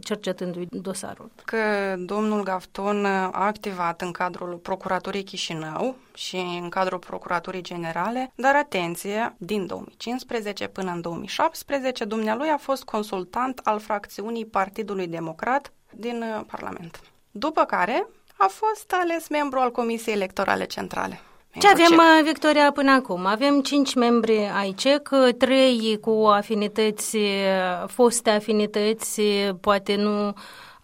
cercetându-i 0.00 0.68
dosarul? 0.70 1.30
Că 1.44 1.58
domnul 1.98 2.42
Gafton 2.42 3.04
a 3.04 3.30
activat 3.30 4.00
în 4.00 4.10
cadrul 4.10 4.60
Procuraturii 4.66 5.22
Chișinău 5.22 5.96
și 6.14 6.36
în 6.36 6.68
cadrul 6.68 6.98
Procuraturii 6.98 7.62
Generale, 7.62 8.32
dar 8.34 8.54
atenție, 8.54 9.34
din 9.38 9.66
2015 9.66 10.66
până 10.66 10.90
în 10.90 11.00
2017, 11.00 12.04
dumnealui 12.04 12.48
a 12.48 12.56
fost 12.56 12.84
consultant 12.84 13.60
al 13.64 13.78
fracțiunii 13.78 14.46
Partidului 14.46 15.06
Democrat 15.06 15.72
din 15.92 16.22
uh, 16.22 16.44
Parlament. 16.46 17.00
După 17.30 17.64
care 17.64 18.06
a 18.36 18.46
fost 18.46 18.94
ales 19.02 19.28
membru 19.28 19.58
al 19.58 19.70
Comisiei 19.70 20.14
Electorale 20.14 20.64
Centrale. 20.64 21.20
Ce 21.58 21.68
avem, 21.68 21.86
CEC. 21.86 21.98
Uh, 21.98 22.20
Victoria, 22.22 22.72
până 22.72 22.90
acum? 22.90 23.26
Avem 23.26 23.60
cinci 23.60 23.94
membri 23.94 24.50
ai 24.56 24.72
CEC, 24.72 25.08
trei 25.38 25.98
cu 26.00 26.10
afinități, 26.10 27.16
uh, 27.16 27.86
foste 27.86 28.30
afinități, 28.30 29.20
poate 29.60 29.94
nu 29.96 30.26
Uh, 30.26 30.34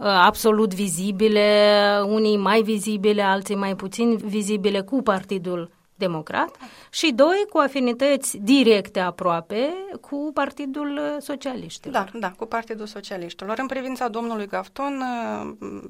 absolut 0.03 0.75
vizibile, 0.75 1.81
unii 2.07 2.37
mai 2.37 2.63
vizibile, 2.63 3.23
alții 3.23 3.55
mai 3.55 3.77
puțin 3.77 4.17
vizibile 4.17 4.81
cu 4.81 5.03
Partidul 5.03 5.71
Democrat 5.95 6.57
și 6.91 7.13
doi 7.13 7.47
cu 7.51 7.59
afinități 7.59 8.39
directe 8.39 9.01
aproape 9.01 9.75
cu 10.01 10.31
Partidul 10.35 11.17
Socialiștilor. 11.21 12.11
Da, 12.13 12.19
da, 12.19 12.31
cu 12.31 12.47
Partidul 12.47 12.87
Socialiștilor. 12.87 13.59
În 13.59 13.67
privința 13.67 14.09
domnului 14.09 14.47
Gafton, 14.47 15.03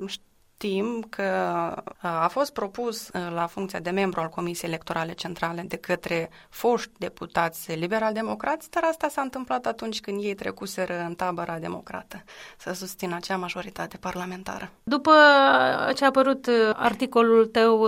uh, 0.01 0.11
știm 0.63 1.07
că 1.09 1.23
a 2.01 2.29
fost 2.29 2.53
propus 2.53 3.11
la 3.35 3.47
funcția 3.47 3.79
de 3.79 3.91
membru 3.91 4.21
al 4.21 4.29
Comisiei 4.29 4.71
Electorale 4.71 5.13
Centrale 5.13 5.63
de 5.63 5.77
către 5.77 6.31
foști 6.49 6.91
deputați 6.99 7.73
liberal-democrați, 7.75 8.71
dar 8.71 8.83
asta 8.85 9.09
s-a 9.09 9.21
întâmplat 9.21 9.67
atunci 9.67 10.01
când 10.01 10.23
ei 10.23 10.35
trecuseră 10.35 11.05
în 11.07 11.15
tabăra 11.15 11.59
democrată 11.59 12.23
să 12.59 12.73
susțină 12.73 13.15
acea 13.15 13.37
majoritate 13.37 13.97
parlamentară. 13.97 14.71
După 14.83 15.13
ce 15.95 16.05
a 16.05 16.07
apărut 16.07 16.49
articolul 16.75 17.47
tău, 17.47 17.85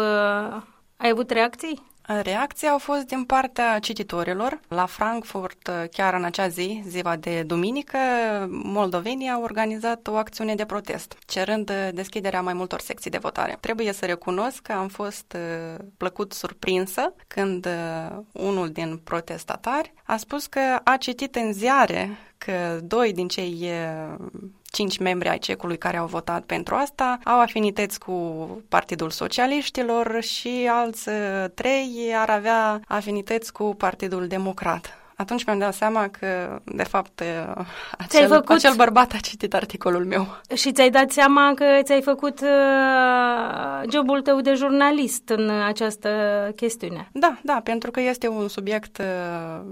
ai 0.96 1.08
avut 1.10 1.30
reacții? 1.30 1.92
Reacții 2.06 2.68
au 2.68 2.78
fost 2.78 3.06
din 3.06 3.24
partea 3.24 3.78
cititorilor. 3.78 4.60
La 4.68 4.86
Frankfurt, 4.86 5.70
chiar 5.90 6.14
în 6.14 6.24
acea 6.24 6.48
zi, 6.48 6.82
ziua 6.86 7.16
de 7.16 7.42
duminică, 7.42 7.98
moldovenii 8.50 9.30
au 9.30 9.42
organizat 9.42 10.06
o 10.06 10.14
acțiune 10.14 10.54
de 10.54 10.64
protest, 10.64 11.18
cerând 11.26 11.72
deschiderea 11.92 12.42
mai 12.42 12.52
multor 12.52 12.80
secții 12.80 13.10
de 13.10 13.18
votare. 13.18 13.56
Trebuie 13.60 13.92
să 13.92 14.06
recunosc 14.06 14.62
că 14.62 14.72
am 14.72 14.88
fost 14.88 15.36
uh, 15.36 15.84
plăcut 15.96 16.32
surprinsă 16.32 17.14
când 17.26 17.66
uh, 17.66 18.16
unul 18.32 18.70
din 18.70 19.00
protestatari 19.04 19.92
a 20.04 20.16
spus 20.16 20.46
că 20.46 20.60
a 20.84 20.96
citit 20.96 21.36
în 21.36 21.52
ziare 21.52 22.10
că 22.33 22.33
doi 22.82 23.12
din 23.12 23.28
cei 23.28 23.56
uh, 23.62 24.24
cinci 24.64 24.98
membri 24.98 25.28
ai 25.28 25.38
cecului 25.38 25.78
care 25.78 25.96
au 25.96 26.06
votat 26.06 26.44
pentru 26.44 26.74
asta 26.74 27.18
au 27.24 27.40
afinități 27.40 27.98
cu 27.98 28.12
Partidul 28.68 29.10
Socialiștilor 29.10 30.22
și 30.22 30.68
alți 30.70 31.08
uh, 31.08 31.44
trei 31.54 32.12
ar 32.16 32.30
avea 32.30 32.80
afinități 32.88 33.52
cu 33.52 33.74
Partidul 33.74 34.26
Democrat 34.26 35.03
atunci 35.16 35.44
mi-am 35.44 35.58
dat 35.58 35.74
seama 35.74 36.08
că, 36.08 36.60
de 36.64 36.82
fapt, 36.82 37.22
acel, 37.98 38.28
făcut... 38.28 38.56
acel 38.56 38.74
bărbat 38.74 39.12
a 39.12 39.16
citit 39.16 39.54
articolul 39.54 40.04
meu. 40.04 40.26
Și 40.54 40.72
ți-ai 40.72 40.90
dat 40.90 41.10
seama 41.10 41.52
că 41.54 41.64
ți-ai 41.82 42.02
făcut 42.02 42.40
uh, 42.40 43.90
jobul 43.90 44.22
tău 44.22 44.40
de 44.40 44.54
jurnalist 44.54 45.28
în 45.28 45.50
această 45.50 46.08
chestiune. 46.56 47.08
Da, 47.12 47.38
da, 47.42 47.60
pentru 47.64 47.90
că 47.90 48.00
este 48.00 48.28
un 48.28 48.48
subiect 48.48 48.98
uh, 48.98 49.64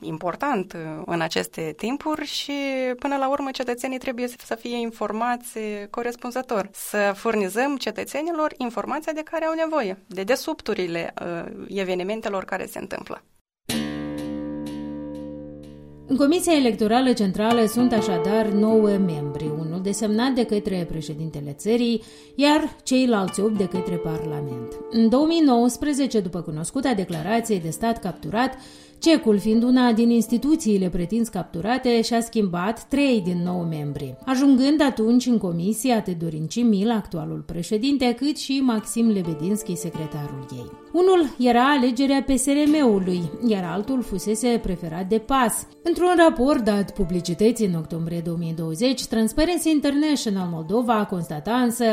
important 0.00 0.76
în 1.06 1.20
aceste 1.20 1.74
timpuri 1.76 2.26
și, 2.26 2.52
până 2.98 3.16
la 3.16 3.28
urmă, 3.28 3.50
cetățenii 3.50 3.98
trebuie 3.98 4.28
să 4.44 4.54
fie 4.54 4.76
informați 4.76 5.58
corespunzător. 5.90 6.68
Să 6.72 7.12
furnizăm 7.14 7.76
cetățenilor 7.76 8.54
informația 8.56 9.12
de 9.12 9.22
care 9.22 9.44
au 9.44 9.54
nevoie, 9.54 9.98
de 10.06 10.22
desubturile 10.22 11.14
uh, 11.22 11.66
evenimentelor 11.68 12.44
care 12.44 12.66
se 12.66 12.78
întâmplă. 12.78 13.22
În 16.10 16.16
Comisia 16.16 16.54
Electorală 16.54 17.12
Centrală 17.12 17.64
sunt 17.66 17.92
așadar 17.92 18.46
nouă 18.46 18.88
membri, 18.88 19.50
unul 19.58 19.80
desemnat 19.82 20.32
de 20.32 20.44
către 20.44 20.86
președintele 20.90 21.52
țării, 21.52 22.02
iar 22.34 22.76
ceilalți 22.82 23.40
opt 23.40 23.56
de 23.56 23.68
către 23.68 23.94
Parlament. 23.94 24.80
În 24.90 25.08
2019, 25.08 26.20
după 26.20 26.40
cunoscuta 26.40 26.94
declarație 26.94 27.58
de 27.58 27.70
stat 27.70 28.00
capturat, 28.00 28.58
Cecul, 29.00 29.38
fiind 29.38 29.62
una 29.62 29.92
din 29.92 30.10
instituțiile 30.10 30.88
pretins 30.88 31.28
capturate, 31.28 32.02
și-a 32.02 32.20
schimbat 32.20 32.84
trei 32.88 33.20
din 33.24 33.42
nou 33.44 33.60
membri, 33.60 34.16
ajungând 34.24 34.82
atunci 34.82 35.26
în 35.26 35.38
comisie 35.38 35.92
atât 35.92 36.18
Dorin 36.18 36.46
Cimil, 36.46 36.90
actualul 36.90 37.44
președinte, 37.46 38.14
cât 38.14 38.36
și 38.36 38.60
Maxim 38.64 39.10
Lebedinski, 39.10 39.76
secretarul 39.76 40.46
ei. 40.52 40.70
Unul 40.92 41.34
era 41.38 41.64
alegerea 41.64 42.24
PSRM-ului, 42.26 43.20
iar 43.46 43.64
altul 43.64 44.02
fusese 44.02 44.60
preferat 44.62 45.08
de 45.08 45.18
PAS. 45.18 45.66
Într-un 45.82 46.12
raport 46.16 46.64
dat 46.64 46.90
publicității 46.90 47.66
în 47.66 47.74
octombrie 47.74 48.20
2020, 48.24 49.04
Transparency 49.04 49.70
International 49.70 50.48
Moldova 50.52 50.94
a 50.94 51.06
constatat 51.06 51.62
însă 51.62 51.84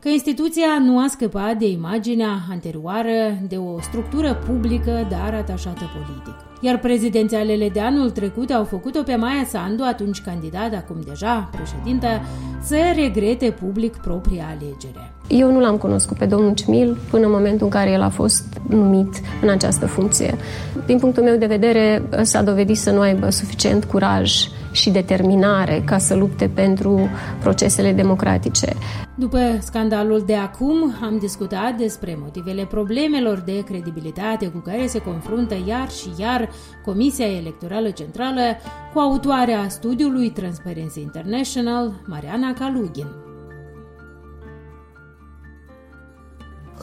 că 0.00 0.08
instituția 0.08 0.78
nu 0.80 0.98
a 0.98 1.06
scăpat 1.08 1.58
de 1.58 1.68
imaginea 1.68 2.38
anterioară 2.50 3.38
de 3.48 3.56
o 3.56 3.80
structură 3.80 4.34
publică, 4.46 5.06
dar 5.10 5.34
atașată 5.34 5.90
politic 5.94 6.51
iar 6.64 6.78
prezidențialele 6.78 7.68
de 7.68 7.80
anul 7.80 8.10
trecut 8.10 8.50
au 8.50 8.64
făcut-o 8.64 9.02
pe 9.02 9.16
Maia 9.16 9.44
Sandu, 9.48 9.82
atunci 9.82 10.20
candidat, 10.20 10.74
acum 10.74 10.96
deja 11.08 11.50
președintă, 11.52 12.06
să 12.62 12.76
regrete 12.94 13.50
public 13.50 13.96
propria 13.96 14.44
alegere. 14.44 15.12
Eu 15.28 15.52
nu 15.52 15.60
l-am 15.60 15.76
cunoscut 15.76 16.16
pe 16.16 16.24
domnul 16.24 16.54
Cimil 16.54 16.98
până 17.10 17.26
în 17.26 17.32
momentul 17.32 17.64
în 17.64 17.70
care 17.70 17.90
el 17.90 18.02
a 18.02 18.08
fost 18.08 18.60
numit 18.68 19.20
în 19.42 19.48
această 19.48 19.86
funcție. 19.86 20.34
Din 20.86 20.98
punctul 20.98 21.22
meu 21.22 21.36
de 21.36 21.46
vedere, 21.46 22.02
s-a 22.22 22.42
dovedit 22.42 22.76
să 22.76 22.90
nu 22.90 23.00
aibă 23.00 23.30
suficient 23.30 23.84
curaj 23.84 24.32
și 24.72 24.90
determinare 24.90 25.82
ca 25.86 25.98
să 25.98 26.14
lupte 26.14 26.50
pentru 26.54 27.08
procesele 27.40 27.92
democratice. 27.92 28.74
După 29.14 29.58
scandalul 29.60 30.22
de 30.26 30.34
acum, 30.34 30.94
am 31.02 31.18
discutat 31.18 31.76
despre 31.76 32.16
motivele 32.20 32.64
problemelor 32.64 33.38
de 33.38 33.62
credibilitate 33.64 34.46
cu 34.46 34.58
care 34.58 34.86
se 34.86 34.98
confruntă 34.98 35.56
iar 35.66 35.90
și 35.90 36.08
iar 36.16 36.48
Comisia 36.84 37.26
Electorală 37.26 37.90
Centrală 37.90 38.40
cu 38.92 38.98
autoarea 38.98 39.68
studiului 39.68 40.30
Transparency 40.30 41.00
International, 41.00 41.92
Mariana 42.06 42.52
Kalugin. 42.52 43.31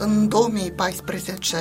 În 0.02 0.28
2014, 0.28 1.56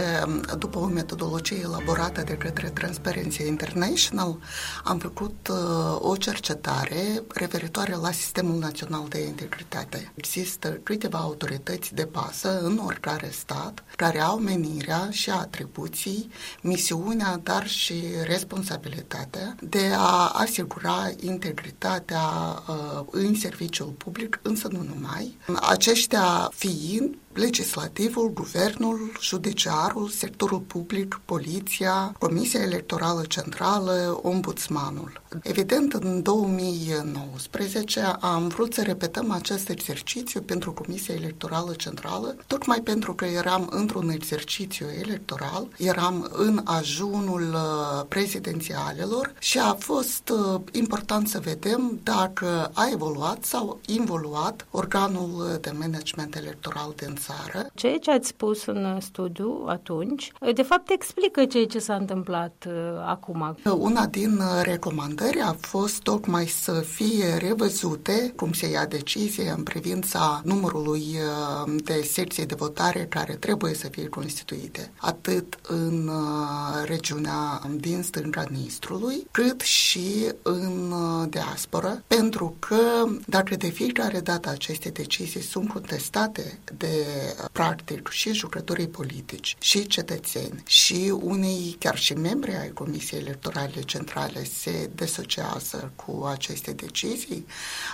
după 0.57 0.79
o 0.79 0.85
metodologie 0.85 1.59
elaborată 1.63 2.21
de 2.25 2.33
către 2.33 2.69
Transparency 2.69 3.47
International, 3.47 4.37
am 4.83 4.97
făcut 4.97 5.47
uh, 5.51 5.57
o 5.99 6.15
cercetare 6.15 7.23
referitoare 7.27 7.95
la 7.95 8.11
Sistemul 8.11 8.59
Național 8.59 9.05
de 9.09 9.19
Integritate. 9.19 10.11
Există 10.15 10.69
câteva 10.83 11.17
autorități 11.17 11.93
de 11.93 12.05
pasă 12.05 12.59
în 12.59 12.81
oricare 12.85 13.29
stat 13.31 13.83
care 13.95 14.19
au 14.19 14.37
menirea 14.37 15.07
și 15.11 15.29
atribuții, 15.29 16.29
misiunea, 16.61 17.39
dar 17.43 17.67
și 17.67 18.03
responsabilitatea 18.23 19.55
de 19.61 19.91
a 19.97 20.31
asigura 20.33 21.11
integritatea 21.19 22.23
uh, 22.67 23.05
în 23.11 23.35
serviciul 23.35 23.93
public, 23.97 24.39
însă 24.41 24.67
nu 24.71 24.85
numai. 24.93 25.37
Aceștia 25.61 26.51
fiind 26.53 27.15
legislativul, 27.39 28.31
guvernul, 28.33 29.11
judiciarul, 29.21 30.07
sectorul 30.09 30.59
public, 30.59 31.21
poliția, 31.25 32.15
Comisia 32.19 32.61
Electorală 32.61 33.23
Centrală, 33.27 34.19
ombudsmanul. 34.21 35.21
Evident, 35.43 35.93
în 35.93 36.21
2019 36.21 37.99
am 38.19 38.47
vrut 38.47 38.73
să 38.73 38.81
repetăm 38.81 39.31
acest 39.31 39.69
exercițiu 39.69 40.41
pentru 40.41 40.71
Comisia 40.71 41.13
Electorală 41.15 41.73
Centrală, 41.73 42.35
tocmai 42.47 42.81
pentru 42.81 43.13
că 43.13 43.25
eram 43.25 43.67
într-un 43.71 44.09
exercițiu 44.09 44.85
electoral, 44.99 45.67
eram 45.77 46.29
în 46.31 46.61
ajunul 46.63 47.41
uh, 47.53 48.05
prezidențialelor 48.07 49.33
și 49.39 49.59
a 49.59 49.73
fost 49.79 50.29
uh, 50.29 50.61
important 50.71 51.27
să 51.27 51.39
vedem 51.39 51.99
dacă 52.03 52.71
a 52.73 52.89
evoluat 52.91 53.43
sau 53.43 53.79
involuat 53.85 54.67
organul 54.71 55.57
de 55.61 55.71
management 55.79 56.35
electoral 56.35 56.93
din 56.95 57.15
țară. 57.15 57.28
Ceea 57.73 57.97
ce 57.97 58.11
ați 58.11 58.27
spus 58.27 58.65
în 58.65 58.99
studiu 58.99 59.63
atunci, 59.67 60.31
de 60.53 60.61
fapt 60.61 60.89
explică 60.89 61.45
ceea 61.45 61.65
ce 61.65 61.79
s-a 61.79 61.95
întâmplat 61.95 62.65
uh, 62.67 62.73
acum. 63.05 63.55
Una 63.77 64.05
din 64.05 64.37
uh, 64.37 64.61
recomandări 64.61 65.39
a 65.39 65.55
fost 65.59 66.01
tocmai 66.01 66.45
să 66.45 66.71
fie 66.71 67.37
revăzute 67.37 68.33
cum 68.35 68.53
se 68.53 68.69
ia 68.69 68.85
decizie 68.85 69.53
în 69.57 69.63
privința 69.63 70.41
numărului 70.43 71.03
uh, 71.65 71.73
de 71.83 72.01
secții 72.01 72.45
de 72.45 72.55
votare 72.57 73.05
care 73.09 73.33
trebuie 73.33 73.73
să 73.73 73.87
fie 73.87 74.07
constituite, 74.07 74.91
atât 74.97 75.59
în 75.67 76.09
regiunea 76.85 77.61
din 77.75 78.03
stânga 78.03 78.43
Nistrului, 78.49 79.27
cât 79.31 79.61
și 79.61 80.31
în 80.41 80.93
diaspora, 81.29 82.01
pentru 82.07 82.55
că 82.59 83.05
dacă 83.27 83.55
de 83.55 83.67
fiecare 83.69 84.19
dată 84.19 84.49
aceste 84.49 84.89
decizii 84.89 85.41
sunt 85.41 85.69
contestate 85.69 86.59
de 86.77 87.05
practic 87.51 88.07
și 88.07 88.33
jucătorii 88.33 88.87
politici 88.87 89.55
și 89.59 89.87
cetățeni 89.87 90.63
și 90.65 91.13
unii 91.21 91.75
chiar 91.79 91.97
și 91.97 92.13
membri 92.13 92.55
ai 92.55 92.69
Comisiei 92.69 93.19
Electorale 93.19 93.81
Centrale 93.85 94.43
se 94.43 94.89
desociază 94.95 95.91
cu 95.95 96.25
aceste 96.25 96.71
decizii, 96.71 97.45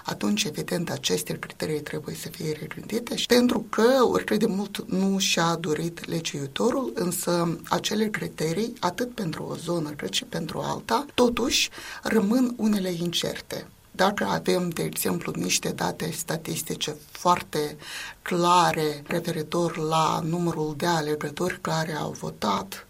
atunci 0.03 0.43
evident 0.43 0.89
aceste 0.89 1.39
criterii 1.39 1.81
trebuie 1.81 2.15
să 2.15 2.29
fie 2.29 2.57
regândite 2.59 3.15
și 3.15 3.25
pentru 3.25 3.65
că 3.69 3.83
oricât 4.01 4.39
de 4.39 4.45
mult 4.45 4.85
nu 4.87 5.17
și-a 5.19 5.55
dorit 5.55 6.07
legiuitorul, 6.07 6.91
însă 6.95 7.57
acele 7.69 8.07
criterii, 8.07 8.73
atât 8.79 9.13
pentru 9.13 9.43
o 9.43 9.55
zonă 9.55 9.89
cât 9.89 10.13
și 10.13 10.23
pentru 10.23 10.59
alta, 10.59 11.05
totuși 11.13 11.69
rămân 12.03 12.53
unele 12.57 12.91
incerte. 12.91 13.67
Dacă 13.95 14.25
avem, 14.25 14.69
de 14.69 14.83
exemplu, 14.83 15.31
niște 15.35 15.69
date 15.69 16.11
statistice 16.11 16.95
foarte 17.11 17.77
clare 18.21 19.03
referitor 19.07 19.77
la 19.77 20.19
numărul 20.23 20.73
de 20.77 20.85
alegători 20.85 21.61
care 21.61 21.93
au 21.93 22.11
votat 22.11 22.87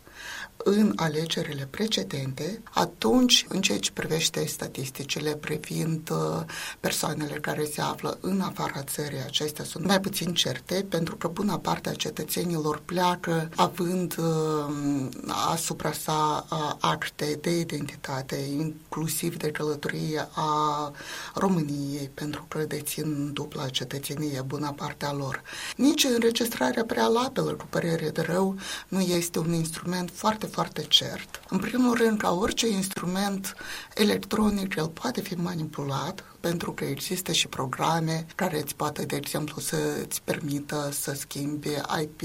în 0.68 0.94
alegerile 0.96 1.68
precedente, 1.70 2.62
atunci, 2.72 3.46
în 3.50 3.62
ceea 3.62 3.80
ce 3.80 3.92
privește 3.92 4.46
statisticile 4.46 5.36
privind 5.36 6.10
uh, 6.10 6.42
persoanele 6.80 7.34
care 7.34 7.64
se 7.64 7.82
află 7.82 8.18
în 8.22 8.42
afara 8.42 8.82
țării, 8.84 9.24
acestea 9.26 9.64
sunt 9.64 9.86
mai 9.86 10.00
puțin 10.00 10.34
certe, 10.34 10.86
pentru 10.90 11.16
că 11.16 11.28
bună 11.28 11.58
parte 11.58 11.90
a 11.90 11.94
cetățenilor 11.94 12.82
pleacă 12.86 13.50
având 13.56 14.16
uh, 14.18 15.08
asupra 15.52 15.92
sa 15.92 16.46
uh, 16.52 16.76
acte 16.80 17.38
de 17.42 17.60
identitate, 17.60 18.36
inclusiv 18.36 19.38
de 19.38 19.52
călătorie 19.52 20.28
a 20.34 20.92
României, 21.36 22.10
pentru 22.14 22.46
că 22.48 22.60
dețin 22.60 23.34
dupla 23.34 23.70
cetățenie 23.70 24.42
bună 24.42 24.74
parte 24.76 25.06
a 25.06 25.14
lor. 25.14 25.42
Nici 25.76 26.04
înregistrarea 26.04 26.84
prealabilă, 26.84 27.52
cu 27.52 27.66
părere 27.70 28.10
de 28.10 28.22
rău, 28.22 28.56
nu 28.88 29.00
este 29.00 29.40
un 29.40 29.54
instrument 29.54 30.10
foarte 30.14 30.54
foarte 30.56 30.82
cert. 30.82 31.42
În 31.50 31.58
primul 31.58 31.94
rând, 31.94 32.18
ca 32.18 32.32
orice 32.32 32.68
instrument 32.68 33.56
electronic, 33.96 34.76
el 34.76 34.88
poate 34.88 35.22
fi 35.22 35.34
manipulat 35.34 36.24
pentru 36.40 36.72
că 36.72 36.84
există 36.84 37.32
și 37.32 37.48
programe 37.48 38.26
care 38.36 38.62
îți 38.62 38.76
poate, 38.76 39.06
de 39.06 39.16
exemplu, 39.16 39.62
să 39.62 39.78
îți 40.04 40.22
permită 40.22 40.90
să 40.92 41.14
schimbi 41.14 41.70
IP 42.02 42.22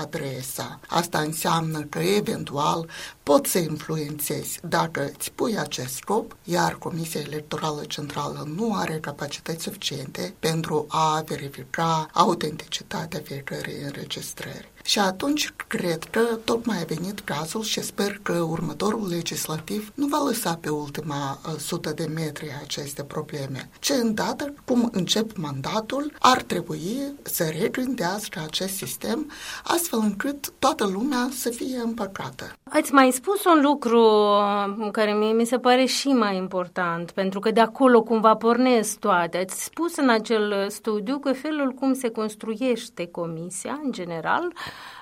adresa. 0.00 0.80
Asta 0.88 1.18
înseamnă 1.18 1.80
că 1.80 1.98
eventual 1.98 2.88
poți 3.22 3.50
să 3.50 3.58
influențezi 3.58 4.60
dacă 4.62 5.10
îți 5.16 5.30
pui 5.30 5.58
acest 5.58 5.94
scop, 5.94 6.36
iar 6.44 6.74
Comisia 6.74 7.20
Electorală 7.20 7.82
Centrală 7.84 8.48
nu 8.54 8.74
are 8.74 8.98
capacități 9.00 9.62
suficiente 9.62 10.34
pentru 10.38 10.86
a 10.88 11.22
verifica 11.26 12.08
autenticitatea 12.12 13.20
fiecărei 13.24 13.82
înregistrări. 13.82 14.70
Și 14.90 14.98
atunci 14.98 15.52
cred 15.66 16.04
că 16.04 16.20
tocmai 16.44 16.76
a 16.80 16.84
venit 16.94 17.20
cazul 17.20 17.62
și 17.62 17.80
sper 17.80 18.18
că 18.22 18.32
următorul 18.32 19.08
legislativ 19.08 19.92
nu 19.94 20.06
va 20.06 20.22
lăsa 20.26 20.58
pe 20.60 20.68
ultima 20.68 21.38
uh, 21.46 21.54
sută 21.58 21.90
de 21.90 22.10
metri 22.14 22.58
aceste 22.62 23.04
probleme, 23.04 23.70
ce 23.78 23.94
îndată 23.94 24.54
cum 24.64 24.88
încep 24.92 25.36
mandatul 25.36 26.12
ar 26.18 26.42
trebui 26.42 27.12
să 27.22 27.44
regândească 27.60 28.40
acest 28.46 28.74
sistem 28.74 29.30
astfel 29.64 29.98
încât 30.02 30.52
toată 30.58 30.86
lumea 30.86 31.28
să 31.32 31.50
fie 31.50 31.80
împăcată. 31.84 32.52
Ați 32.70 32.92
mai 32.92 33.10
spus 33.10 33.44
un 33.44 33.60
lucru 33.62 34.00
uh, 34.00 34.88
care 34.92 35.12
mie 35.12 35.32
mi 35.32 35.46
se 35.46 35.58
pare 35.58 35.84
și 35.84 36.08
mai 36.08 36.36
important, 36.36 37.10
pentru 37.10 37.40
că 37.40 37.50
de 37.50 37.60
acolo 37.60 38.02
cumva 38.02 38.34
pornesc 38.34 38.98
toate. 38.98 39.38
Ați 39.38 39.64
spus 39.64 39.96
în 39.96 40.08
acel 40.08 40.66
studiu 40.68 41.18
că 41.18 41.32
felul 41.32 41.70
cum 41.70 41.94
se 41.94 42.08
construiește 42.08 43.06
comisia, 43.06 43.80
în 43.84 43.92
general, 43.92 44.52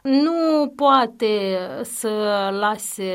nu 0.03 0.73
poate 0.77 1.59
să 1.99 2.09
lase 2.61 3.13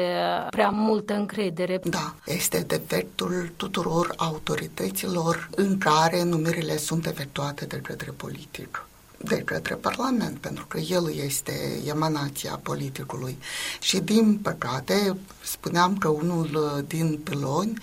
prea 0.50 0.70
multă 0.70 1.14
încredere. 1.14 1.80
Da, 1.84 2.14
este 2.26 2.60
defectul 2.60 3.52
tuturor 3.58 4.14
autorităților 4.18 5.50
în 5.56 5.78
care 5.78 6.24
numirile 6.24 6.78
sunt 6.78 7.06
efectuate 7.06 7.66
de 7.66 7.78
către 7.78 8.12
politic 8.18 8.86
de 9.24 9.36
către 9.36 9.76
Parlament, 9.76 10.38
pentru 10.38 10.66
că 10.68 10.78
el 10.78 11.14
este 11.26 11.82
emanația 11.86 12.60
politicului. 12.64 13.38
Și, 13.82 14.00
din 14.00 14.38
păcate, 14.42 15.18
spuneam 15.44 15.98
că 15.98 16.08
unul 16.08 16.84
din 16.88 17.20
piloni 17.24 17.74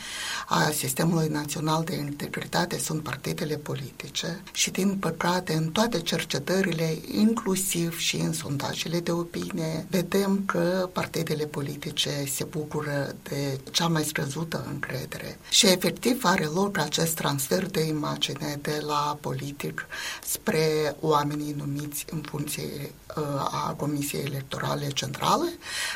a 0.49 0.71
Sistemului 0.71 1.29
Național 1.29 1.85
de 1.85 1.95
Integritate 1.95 2.79
sunt 2.79 3.03
partidele 3.03 3.57
politice 3.57 4.43
și, 4.53 4.71
din 4.71 4.97
păcate, 4.97 5.53
în 5.53 5.71
toate 5.71 6.01
cercetările, 6.01 6.99
inclusiv 7.13 7.99
și 7.99 8.17
în 8.17 8.33
sondajele 8.33 9.01
de 9.01 9.13
opinie, 9.13 9.87
vedem 9.91 10.43
că 10.47 10.89
partidele 10.93 11.45
politice 11.45 12.25
se 12.35 12.45
bucură 12.45 13.15
de 13.23 13.59
cea 13.71 13.87
mai 13.87 14.05
scăzută 14.05 14.67
încredere. 14.73 15.39
Și, 15.51 15.67
efectiv, 15.67 16.21
are 16.25 16.45
loc 16.45 16.79
acest 16.79 17.15
transfer 17.15 17.67
de 17.67 17.81
imagine 17.81 18.59
de 18.63 18.83
la 18.87 19.19
politic 19.21 19.87
spre 20.27 20.97
oameni 21.01 21.30
oamenii 21.31 21.55
numiți 21.59 22.05
în 22.11 22.21
funcție 22.21 22.93
uh, 23.17 23.25
a 23.67 23.75
Comisiei 23.77 24.25
Electorale 24.25 24.89
Centrale, 24.89 25.49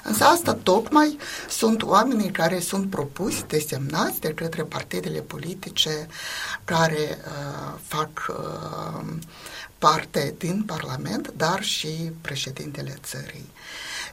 însă 0.04 0.24
asta 0.24 0.54
tocmai 0.54 1.18
sunt 1.48 1.82
oamenii 1.82 2.30
care 2.30 2.60
sunt 2.60 2.90
propuși, 2.90 3.44
desemnați 3.46 4.20
de 4.20 4.34
către 4.34 4.62
partidele 4.62 5.20
politice 5.20 6.06
care 6.64 7.18
uh, 7.18 7.78
fac 7.86 8.10
uh, 8.28 9.12
parte 9.78 10.34
din 10.38 10.62
Parlament, 10.66 11.32
dar 11.36 11.62
și 11.62 12.12
președintele 12.20 12.94
țării. 13.02 13.50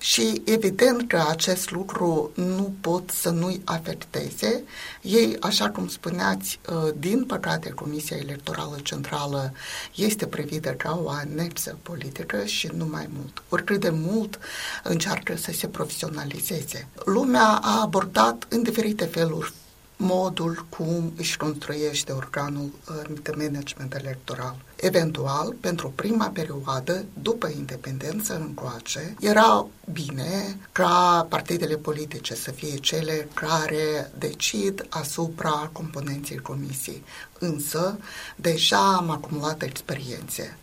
Și 0.02 0.42
evident 0.46 1.08
că 1.08 1.24
acest 1.30 1.72
lucru 1.72 2.32
nu 2.34 2.74
pot 2.82 3.10
să 3.10 3.30
nu-i 3.30 3.62
afecteze. 3.64 4.64
Ei, 5.02 5.38
așa 5.40 5.70
cum 5.70 5.88
spuneați, 5.88 6.60
uh, 6.70 6.94
din 6.98 7.26
păcate 7.26 7.70
Comisia 7.70 8.18
Electorală 8.18 8.78
Centrală 8.84 9.54
este 9.96 10.28
privită 10.28 10.70
ca 10.70 11.02
o 11.04 11.10
anexă 11.10 11.78
politică 11.82 12.46
și 12.46 12.70
nu 12.76 12.86
mai 12.86 13.10
mult. 13.16 13.44
Oricât 13.50 13.80
de 13.80 13.90
mult 13.90 14.40
încearcă 14.84 15.38
să 15.38 15.52
se 15.52 15.68
profesionalizeze. 15.68 16.88
Lumea 17.06 17.60
a 17.62 17.82
abordat 17.82 18.46
în 18.50 18.64
diferite 18.64 19.06
feluri 19.06 19.54
modul 20.02 20.66
cum 20.70 21.14
își 21.18 21.38
construiește 21.38 22.12
organul 22.12 22.70
uh, 22.90 23.18
de 23.22 23.32
management 23.38 23.96
electoral. 23.96 24.56
Eventual, 24.76 25.56
pentru 25.60 25.94
prima 25.96 26.28
perioadă, 26.34 27.06
după 27.22 27.48
independență 27.48 28.36
încoace, 28.36 29.16
era 29.20 29.66
bine 29.92 30.58
ca 30.72 31.26
partidele 31.30 31.76
politice 31.76 32.36
să 32.36 32.52
fie 32.52 32.76
cele 32.76 33.28
care 33.34 34.12
decid 34.18 34.86
asupra 34.90 35.70
componenței 35.72 36.38
comisiei. 36.38 37.04
Însă, 37.40 37.98
deja 38.36 38.94
am 38.96 39.10
acumulat 39.10 39.62
experiențe 39.62 40.58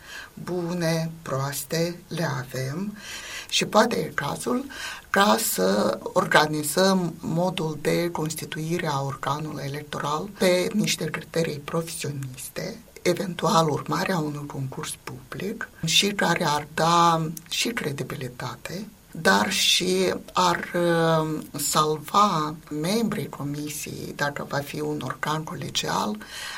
bune, 0.45 1.11
proaste, 1.23 1.97
le 2.09 2.29
avem 2.39 2.97
și 3.49 3.65
poate 3.65 3.97
e 3.97 4.13
cazul 4.15 4.65
ca 5.11 5.37
să 5.53 5.99
organizăm 6.03 7.15
modul 7.21 7.79
de 7.83 8.11
constituire 8.11 8.87
a 8.87 9.03
organului 9.03 9.65
electoral 9.67 10.29
pe 10.39 10.69
niște 10.73 11.05
criterii 11.05 11.59
profesioniste, 11.59 12.77
eventual 13.03 13.69
urmarea 13.69 14.19
unui 14.19 14.47
concurs 14.47 14.95
public 15.05 15.69
și 15.85 16.07
care 16.07 16.45
ar 16.45 16.67
da 16.75 17.27
și 17.49 17.69
credibilitate 17.69 18.87
dar 19.11 19.51
și 19.51 20.15
ar 20.33 20.71
uh, 20.75 21.39
salva 21.59 22.55
membrii 22.71 23.29
comisiei, 23.29 24.13
dacă 24.17 24.47
va 24.49 24.59
fi 24.59 24.81
un 24.81 25.01
organ 25.05 25.45
colegial, 25.45 26.17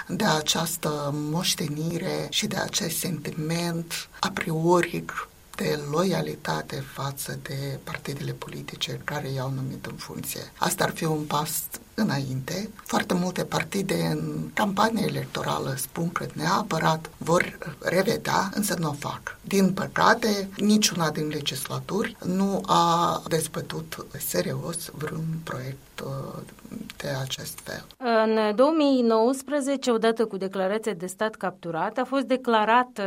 de 0.08 0.24
această 0.24 1.10
moștenire 1.14 2.26
și 2.30 2.46
de 2.46 2.56
acest 2.56 2.98
sentiment 2.98 4.08
a 4.20 4.30
priori 4.34 5.04
de 5.60 5.78
loialitate 5.90 6.84
față 6.92 7.38
de 7.42 7.78
partidele 7.84 8.32
politice 8.32 9.00
care 9.04 9.28
i-au 9.30 9.50
numit 9.50 9.86
în 9.86 9.96
funcție. 9.96 10.40
Asta 10.58 10.84
ar 10.84 10.90
fi 10.90 11.04
un 11.04 11.22
pas 11.24 11.62
înainte. 11.94 12.70
Foarte 12.84 13.14
multe 13.14 13.44
partide 13.44 13.94
în 13.94 14.50
campanie 14.54 15.04
electorală 15.08 15.74
spun 15.76 16.12
că 16.12 16.26
neapărat 16.32 17.10
vor 17.16 17.58
revedea, 17.78 18.50
însă 18.54 18.76
nu 18.78 18.88
o 18.88 18.92
fac. 18.92 19.38
Din 19.40 19.72
păcate, 19.72 20.48
niciuna 20.56 21.10
din 21.10 21.28
legislaturi 21.28 22.16
nu 22.24 22.62
a 22.66 23.22
dezbătut 23.28 24.06
serios 24.28 24.76
vreun 24.92 25.40
proiect 25.42 26.00
uh, 26.04 26.42
de 26.96 27.08
acest 27.20 27.58
fel. 27.62 27.86
În 27.96 28.54
2019, 28.56 29.90
odată 29.90 30.26
cu 30.26 30.36
declarația 30.36 30.92
de 30.92 31.06
stat 31.06 31.34
capturat, 31.34 31.98
a 31.98 32.04
fost 32.04 32.24
declarată 32.24 33.04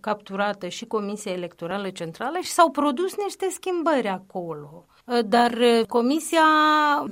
capturată 0.00 0.68
și 0.68 0.84
Comisia 0.84 1.32
Electorală 1.32 1.90
Centrală 1.90 2.38
și 2.42 2.50
s-au 2.50 2.70
produs 2.70 3.14
niște 3.24 3.48
schimbări 3.52 4.08
acolo. 4.08 4.84
Dar 5.26 5.58
Comisia 5.88 6.42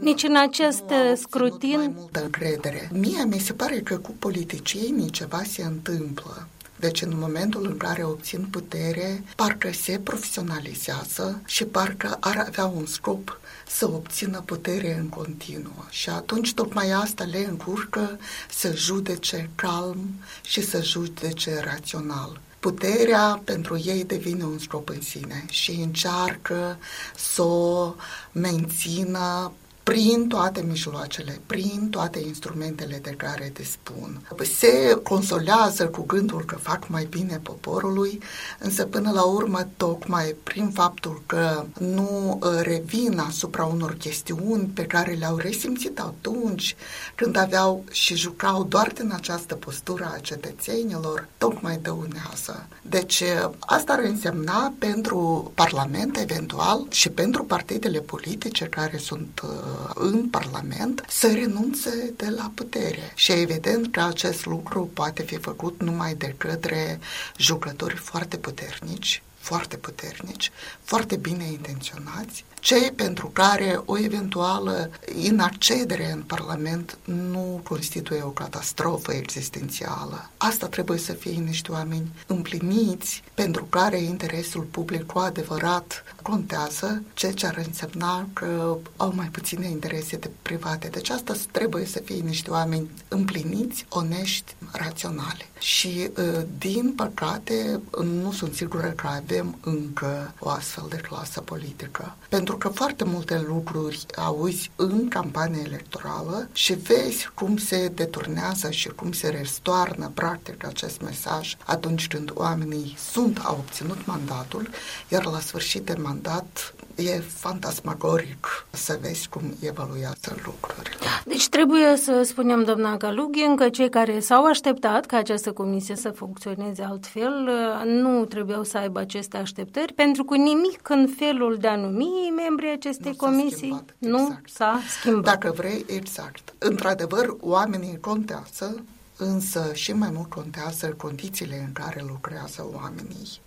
nici 0.00 0.22
în 0.22 0.36
acest 0.36 0.84
scrutin... 1.14 1.76
Mai 1.76 1.94
multă 1.96 2.22
încredere. 2.22 2.90
Mie 2.92 3.24
mi 3.24 3.38
se 3.38 3.52
pare 3.52 3.80
că 3.80 3.98
cu 3.98 4.14
politicienii 4.18 5.10
ceva 5.10 5.42
se 5.42 5.62
întâmplă. 5.62 6.46
Deci 6.76 7.02
în 7.02 7.12
momentul 7.20 7.66
în 7.66 7.76
care 7.76 8.04
obțin 8.04 8.46
putere, 8.50 9.24
parcă 9.36 9.70
se 9.72 10.00
profesionalizează 10.04 11.42
și 11.46 11.64
parcă 11.64 12.16
ar 12.20 12.44
avea 12.46 12.64
un 12.64 12.86
scop 12.86 13.40
să 13.76 13.90
obțină 13.90 14.42
putere 14.44 14.98
în 14.98 15.08
continuu. 15.08 15.86
Și 15.90 16.08
atunci 16.08 16.54
tocmai 16.54 16.90
asta 16.90 17.24
le 17.24 17.46
încurcă 17.48 18.18
să 18.50 18.72
judece 18.74 19.50
calm 19.54 20.14
și 20.44 20.62
să 20.62 20.82
judece 20.82 21.60
rațional. 21.60 22.40
Puterea 22.60 23.40
pentru 23.44 23.80
ei 23.84 24.04
devine 24.04 24.44
un 24.44 24.58
scop 24.58 24.88
în 24.88 25.00
sine 25.00 25.44
și 25.50 25.70
încearcă 25.70 26.78
să 27.16 27.42
o 27.42 27.94
mențină 28.32 29.52
prin 29.82 30.28
toate 30.28 30.64
mijloacele, 30.68 31.40
prin 31.46 31.88
toate 31.90 32.18
instrumentele 32.18 32.98
de 33.02 33.10
care 33.10 33.52
dispun. 33.54 34.20
Se 34.58 34.98
consolează 35.02 35.86
cu 35.88 36.02
gândul 36.02 36.44
că 36.44 36.56
fac 36.56 36.88
mai 36.88 37.04
bine 37.10 37.40
poporului, 37.42 38.20
însă 38.58 38.84
până 38.84 39.10
la 39.10 39.22
urmă, 39.22 39.68
tocmai 39.76 40.36
prin 40.42 40.70
faptul 40.70 41.22
că 41.26 41.64
nu 41.78 42.38
uh, 42.42 42.50
revin 42.62 43.18
asupra 43.18 43.64
unor 43.64 43.94
chestiuni 43.94 44.70
pe 44.74 44.82
care 44.82 45.12
le-au 45.12 45.36
resimțit 45.36 45.98
atunci 45.98 46.76
când 47.14 47.36
aveau 47.36 47.84
și 47.90 48.16
jucau 48.16 48.64
doar 48.64 48.92
din 48.94 49.12
această 49.14 49.54
postură 49.54 50.12
a 50.14 50.18
cetățenilor, 50.18 51.28
tocmai 51.38 51.78
dăunează. 51.82 52.66
Deci 52.82 53.20
uh, 53.20 53.50
asta 53.58 53.92
ar 53.92 53.98
însemna 53.98 54.72
pentru 54.78 55.50
Parlament 55.54 56.16
eventual 56.16 56.86
și 56.90 57.08
pentru 57.08 57.44
partidele 57.44 58.00
politice 58.00 58.64
care 58.64 58.96
sunt 58.96 59.40
uh, 59.44 59.69
în 59.94 60.28
Parlament 60.28 61.04
să 61.08 61.32
renunțe 61.32 62.12
de 62.16 62.28
la 62.28 62.50
putere. 62.54 63.12
Și 63.14 63.32
evident 63.32 63.92
că 63.92 64.00
acest 64.00 64.46
lucru 64.46 64.90
poate 64.94 65.22
fi 65.22 65.36
făcut 65.36 65.80
numai 65.82 66.14
de 66.14 66.34
către 66.36 66.98
jucători 67.36 67.96
foarte 67.96 68.36
puternici, 68.36 69.22
foarte 69.38 69.76
puternici, 69.76 70.50
foarte 70.82 71.16
bine 71.16 71.44
intenționați, 71.44 72.44
cei 72.60 72.92
pentru 72.96 73.26
care 73.32 73.80
o 73.84 73.98
eventuală 73.98 74.90
inaccedere 75.22 76.12
în 76.12 76.22
Parlament 76.22 76.98
nu 77.04 77.60
constituie 77.62 78.22
o 78.22 78.28
catastrofă 78.28 79.12
existențială. 79.12 80.30
Asta 80.36 80.66
trebuie 80.66 80.98
să 80.98 81.12
fie 81.12 81.32
niște 81.32 81.72
oameni 81.72 82.12
împliniți 82.26 83.22
pentru 83.34 83.64
care 83.64 83.98
interesul 83.98 84.62
public 84.62 85.06
cu 85.06 85.18
adevărat 85.18 86.04
contează, 86.22 87.02
ceea 87.14 87.32
ce 87.32 87.46
ar 87.46 87.62
însemna 87.66 88.26
că 88.32 88.76
au 88.96 89.12
mai 89.14 89.26
puține 89.26 89.68
interese 89.68 90.16
de 90.16 90.30
private. 90.42 90.88
Deci 90.88 91.10
asta 91.10 91.34
trebuie 91.50 91.84
să 91.86 92.00
fie 92.04 92.22
niște 92.22 92.50
oameni 92.50 92.90
împliniți, 93.08 93.86
onești, 93.88 94.54
raționale. 94.72 95.48
Și, 95.58 96.10
ă, 96.16 96.44
din 96.58 96.92
păcate, 96.96 97.80
nu 98.02 98.32
sunt 98.32 98.54
sigură 98.54 98.88
că 98.88 99.06
avem 99.06 99.58
încă 99.60 100.34
o 100.38 100.48
astfel 100.48 100.86
de 100.88 100.96
clasă 100.96 101.40
politică. 101.40 102.16
Pentru 102.28 102.49
pentru 102.50 102.68
că 102.68 102.76
foarte 102.76 103.04
multe 103.04 103.44
lucruri 103.48 104.06
auzi 104.16 104.70
în 104.76 105.08
campania 105.08 105.62
electorală 105.64 106.48
și 106.52 106.74
vezi 106.74 107.30
cum 107.34 107.56
se 107.56 107.88
deturnează 107.94 108.70
și 108.70 108.88
cum 108.88 109.12
se 109.12 109.28
restoarnă 109.28 110.10
practic 110.14 110.66
acest 110.66 111.00
mesaj 111.00 111.56
atunci 111.66 112.08
când 112.08 112.30
oamenii 112.34 112.96
sunt, 113.10 113.38
au 113.44 113.56
obținut 113.58 114.06
mandatul, 114.06 114.68
iar 115.08 115.24
la 115.24 115.38
sfârșit 115.38 115.82
de 115.82 115.96
mandat 116.02 116.74
e 116.94 117.20
fantasmagoric 117.20 118.66
să 118.70 118.98
vezi 119.00 119.28
cum 119.28 119.42
evaluează 119.60 120.36
lucrurile. 120.44 120.96
Deci 121.24 121.48
trebuie 121.48 121.96
să 121.96 122.22
spunem, 122.24 122.64
doamna 122.64 122.96
Galughin, 122.96 123.56
că 123.56 123.68
cei 123.68 123.88
care 123.88 124.20
s-au 124.20 124.44
așteptat 124.44 125.06
ca 125.06 125.16
această 125.16 125.52
comisie 125.52 125.96
să 125.96 126.10
funcționeze 126.10 126.82
altfel 126.82 127.48
nu 127.84 128.24
trebuiau 128.24 128.64
să 128.64 128.78
aibă 128.78 128.98
aceste 128.98 129.36
așteptări, 129.36 129.92
pentru 129.92 130.24
că 130.24 130.36
nimic 130.36 130.88
în 130.88 131.08
felul 131.18 131.56
de 131.60 131.66
a 131.66 131.76
numi 131.76 132.32
membrii 132.48 132.70
acestei 132.70 133.10
nu 133.10 133.16
comisii 133.16 133.56
schimbat, 133.56 133.94
nu 133.98 134.20
exact. 134.20 134.48
s-a 134.50 134.80
schimbat. 135.00 135.24
Dacă 135.24 135.52
vrei, 135.56 135.84
exact. 135.88 136.54
Într-adevăr, 136.58 137.36
oamenii 137.40 137.98
contează, 138.00 138.84
însă 139.16 139.70
și 139.74 139.92
mai 139.92 140.10
mult 140.12 140.30
contează 140.30 140.88
condițiile 140.88 141.62
în 141.66 141.72
care 141.72 142.04
lucrează 142.08 142.68
oamenii. 142.72 143.40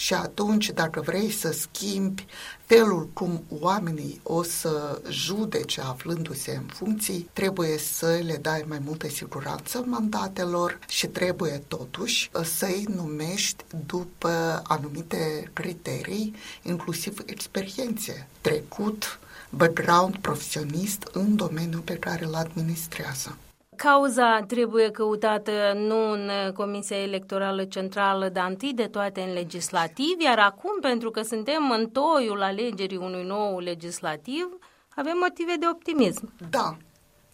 Și 0.00 0.14
atunci, 0.14 0.70
dacă 0.70 1.00
vrei 1.00 1.30
să 1.30 1.50
schimbi 1.52 2.26
felul 2.64 3.08
cum 3.12 3.44
oamenii 3.48 4.20
o 4.22 4.42
să 4.42 5.02
judece 5.08 5.80
aflându-se 5.80 6.50
în 6.56 6.66
funcții, 6.66 7.28
trebuie 7.32 7.78
să 7.78 8.20
le 8.24 8.36
dai 8.36 8.64
mai 8.68 8.80
multă 8.84 9.08
siguranță 9.08 9.84
mandatelor 9.86 10.78
și 10.88 11.06
trebuie 11.06 11.62
totuși 11.68 12.30
să-i 12.44 12.86
numești 12.94 13.64
după 13.86 14.62
anumite 14.66 15.50
criterii, 15.52 16.34
inclusiv 16.62 17.22
experiențe, 17.26 18.28
trecut, 18.40 19.18
background 19.50 20.16
profesionist 20.16 21.02
în 21.12 21.36
domeniul 21.36 21.80
pe 21.80 21.94
care 21.94 22.24
îl 22.24 22.34
administrează. 22.34 23.36
Cauza 23.82 24.44
trebuie 24.46 24.90
căutată 24.90 25.50
nu 25.74 26.10
în 26.10 26.30
Comisia 26.54 27.02
Electorală 27.02 27.64
Centrală, 27.64 28.28
dar 28.28 28.48
întâi 28.48 28.72
de 28.74 28.86
toate 28.86 29.20
în 29.20 29.32
legislativ, 29.32 30.20
iar 30.24 30.38
acum, 30.38 30.80
pentru 30.80 31.10
că 31.10 31.22
suntem 31.22 31.70
în 31.70 31.88
toiul 31.88 32.42
alegerii 32.42 32.96
unui 32.96 33.24
nou 33.24 33.58
legislativ, 33.58 34.48
avem 34.96 35.16
motive 35.20 35.54
de 35.60 35.66
optimism. 35.72 36.32
Da, 36.50 36.76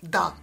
da, 0.00 0.34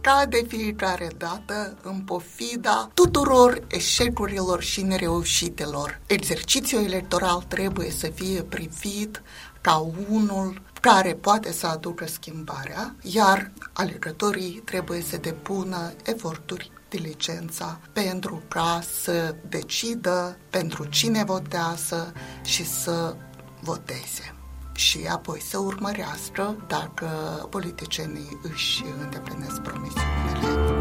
ca 0.00 0.26
de 0.28 0.44
fiecare 0.48 1.08
dată, 1.18 1.78
în 1.82 2.00
pofida 2.00 2.88
tuturor 2.94 3.62
eșecurilor 3.68 4.62
și 4.62 4.82
nereușitelor. 4.82 6.00
Exercițiul 6.06 6.84
electoral 6.84 7.42
trebuie 7.48 7.90
să 7.90 8.06
fie 8.06 8.42
privit 8.42 9.22
ca 9.60 9.86
unul 10.10 10.62
care 10.82 11.14
poate 11.14 11.52
să 11.52 11.66
aducă 11.66 12.06
schimbarea, 12.06 12.94
iar 13.02 13.50
alegătorii 13.72 14.62
trebuie 14.64 15.00
să 15.00 15.16
depună 15.16 15.92
eforturi 16.04 16.70
diligența 16.88 17.80
pentru 17.92 18.42
ca 18.48 18.80
să 19.02 19.34
decidă 19.48 20.36
pentru 20.50 20.84
cine 20.84 21.24
votează 21.24 22.12
și 22.44 22.66
să 22.66 23.16
voteze 23.60 24.34
și 24.72 25.06
apoi 25.10 25.40
să 25.40 25.58
urmărească 25.58 26.64
dacă 26.66 27.06
politicienii 27.50 28.38
își 28.42 28.84
îndeplinesc 29.02 29.60
promisiunile. 29.60 30.71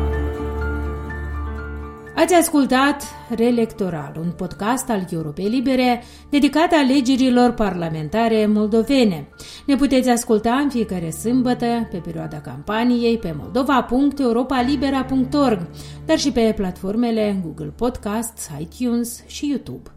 Ați 2.16 2.34
ascultat 2.34 3.04
Relectoral, 3.36 4.16
un 4.20 4.32
podcast 4.32 4.90
al 4.90 5.06
Europei 5.10 5.48
Libere 5.48 6.04
dedicat 6.30 6.72
alegerilor 6.72 7.52
parlamentare 7.52 8.46
moldovene. 8.46 9.28
Ne 9.66 9.76
puteți 9.76 10.10
asculta 10.10 10.54
în 10.54 10.70
fiecare 10.70 11.10
sâmbătă 11.10 11.88
pe 11.92 11.98
perioada 11.98 12.42
campaniei 12.42 13.18
pe 13.18 13.36
moldova.europalibera.org, 13.38 15.68
dar 16.06 16.18
și 16.18 16.32
pe 16.32 16.54
platformele 16.56 17.40
Google 17.44 17.74
Podcasts, 17.76 18.50
iTunes 18.60 19.24
și 19.28 19.50
YouTube. 19.50 19.92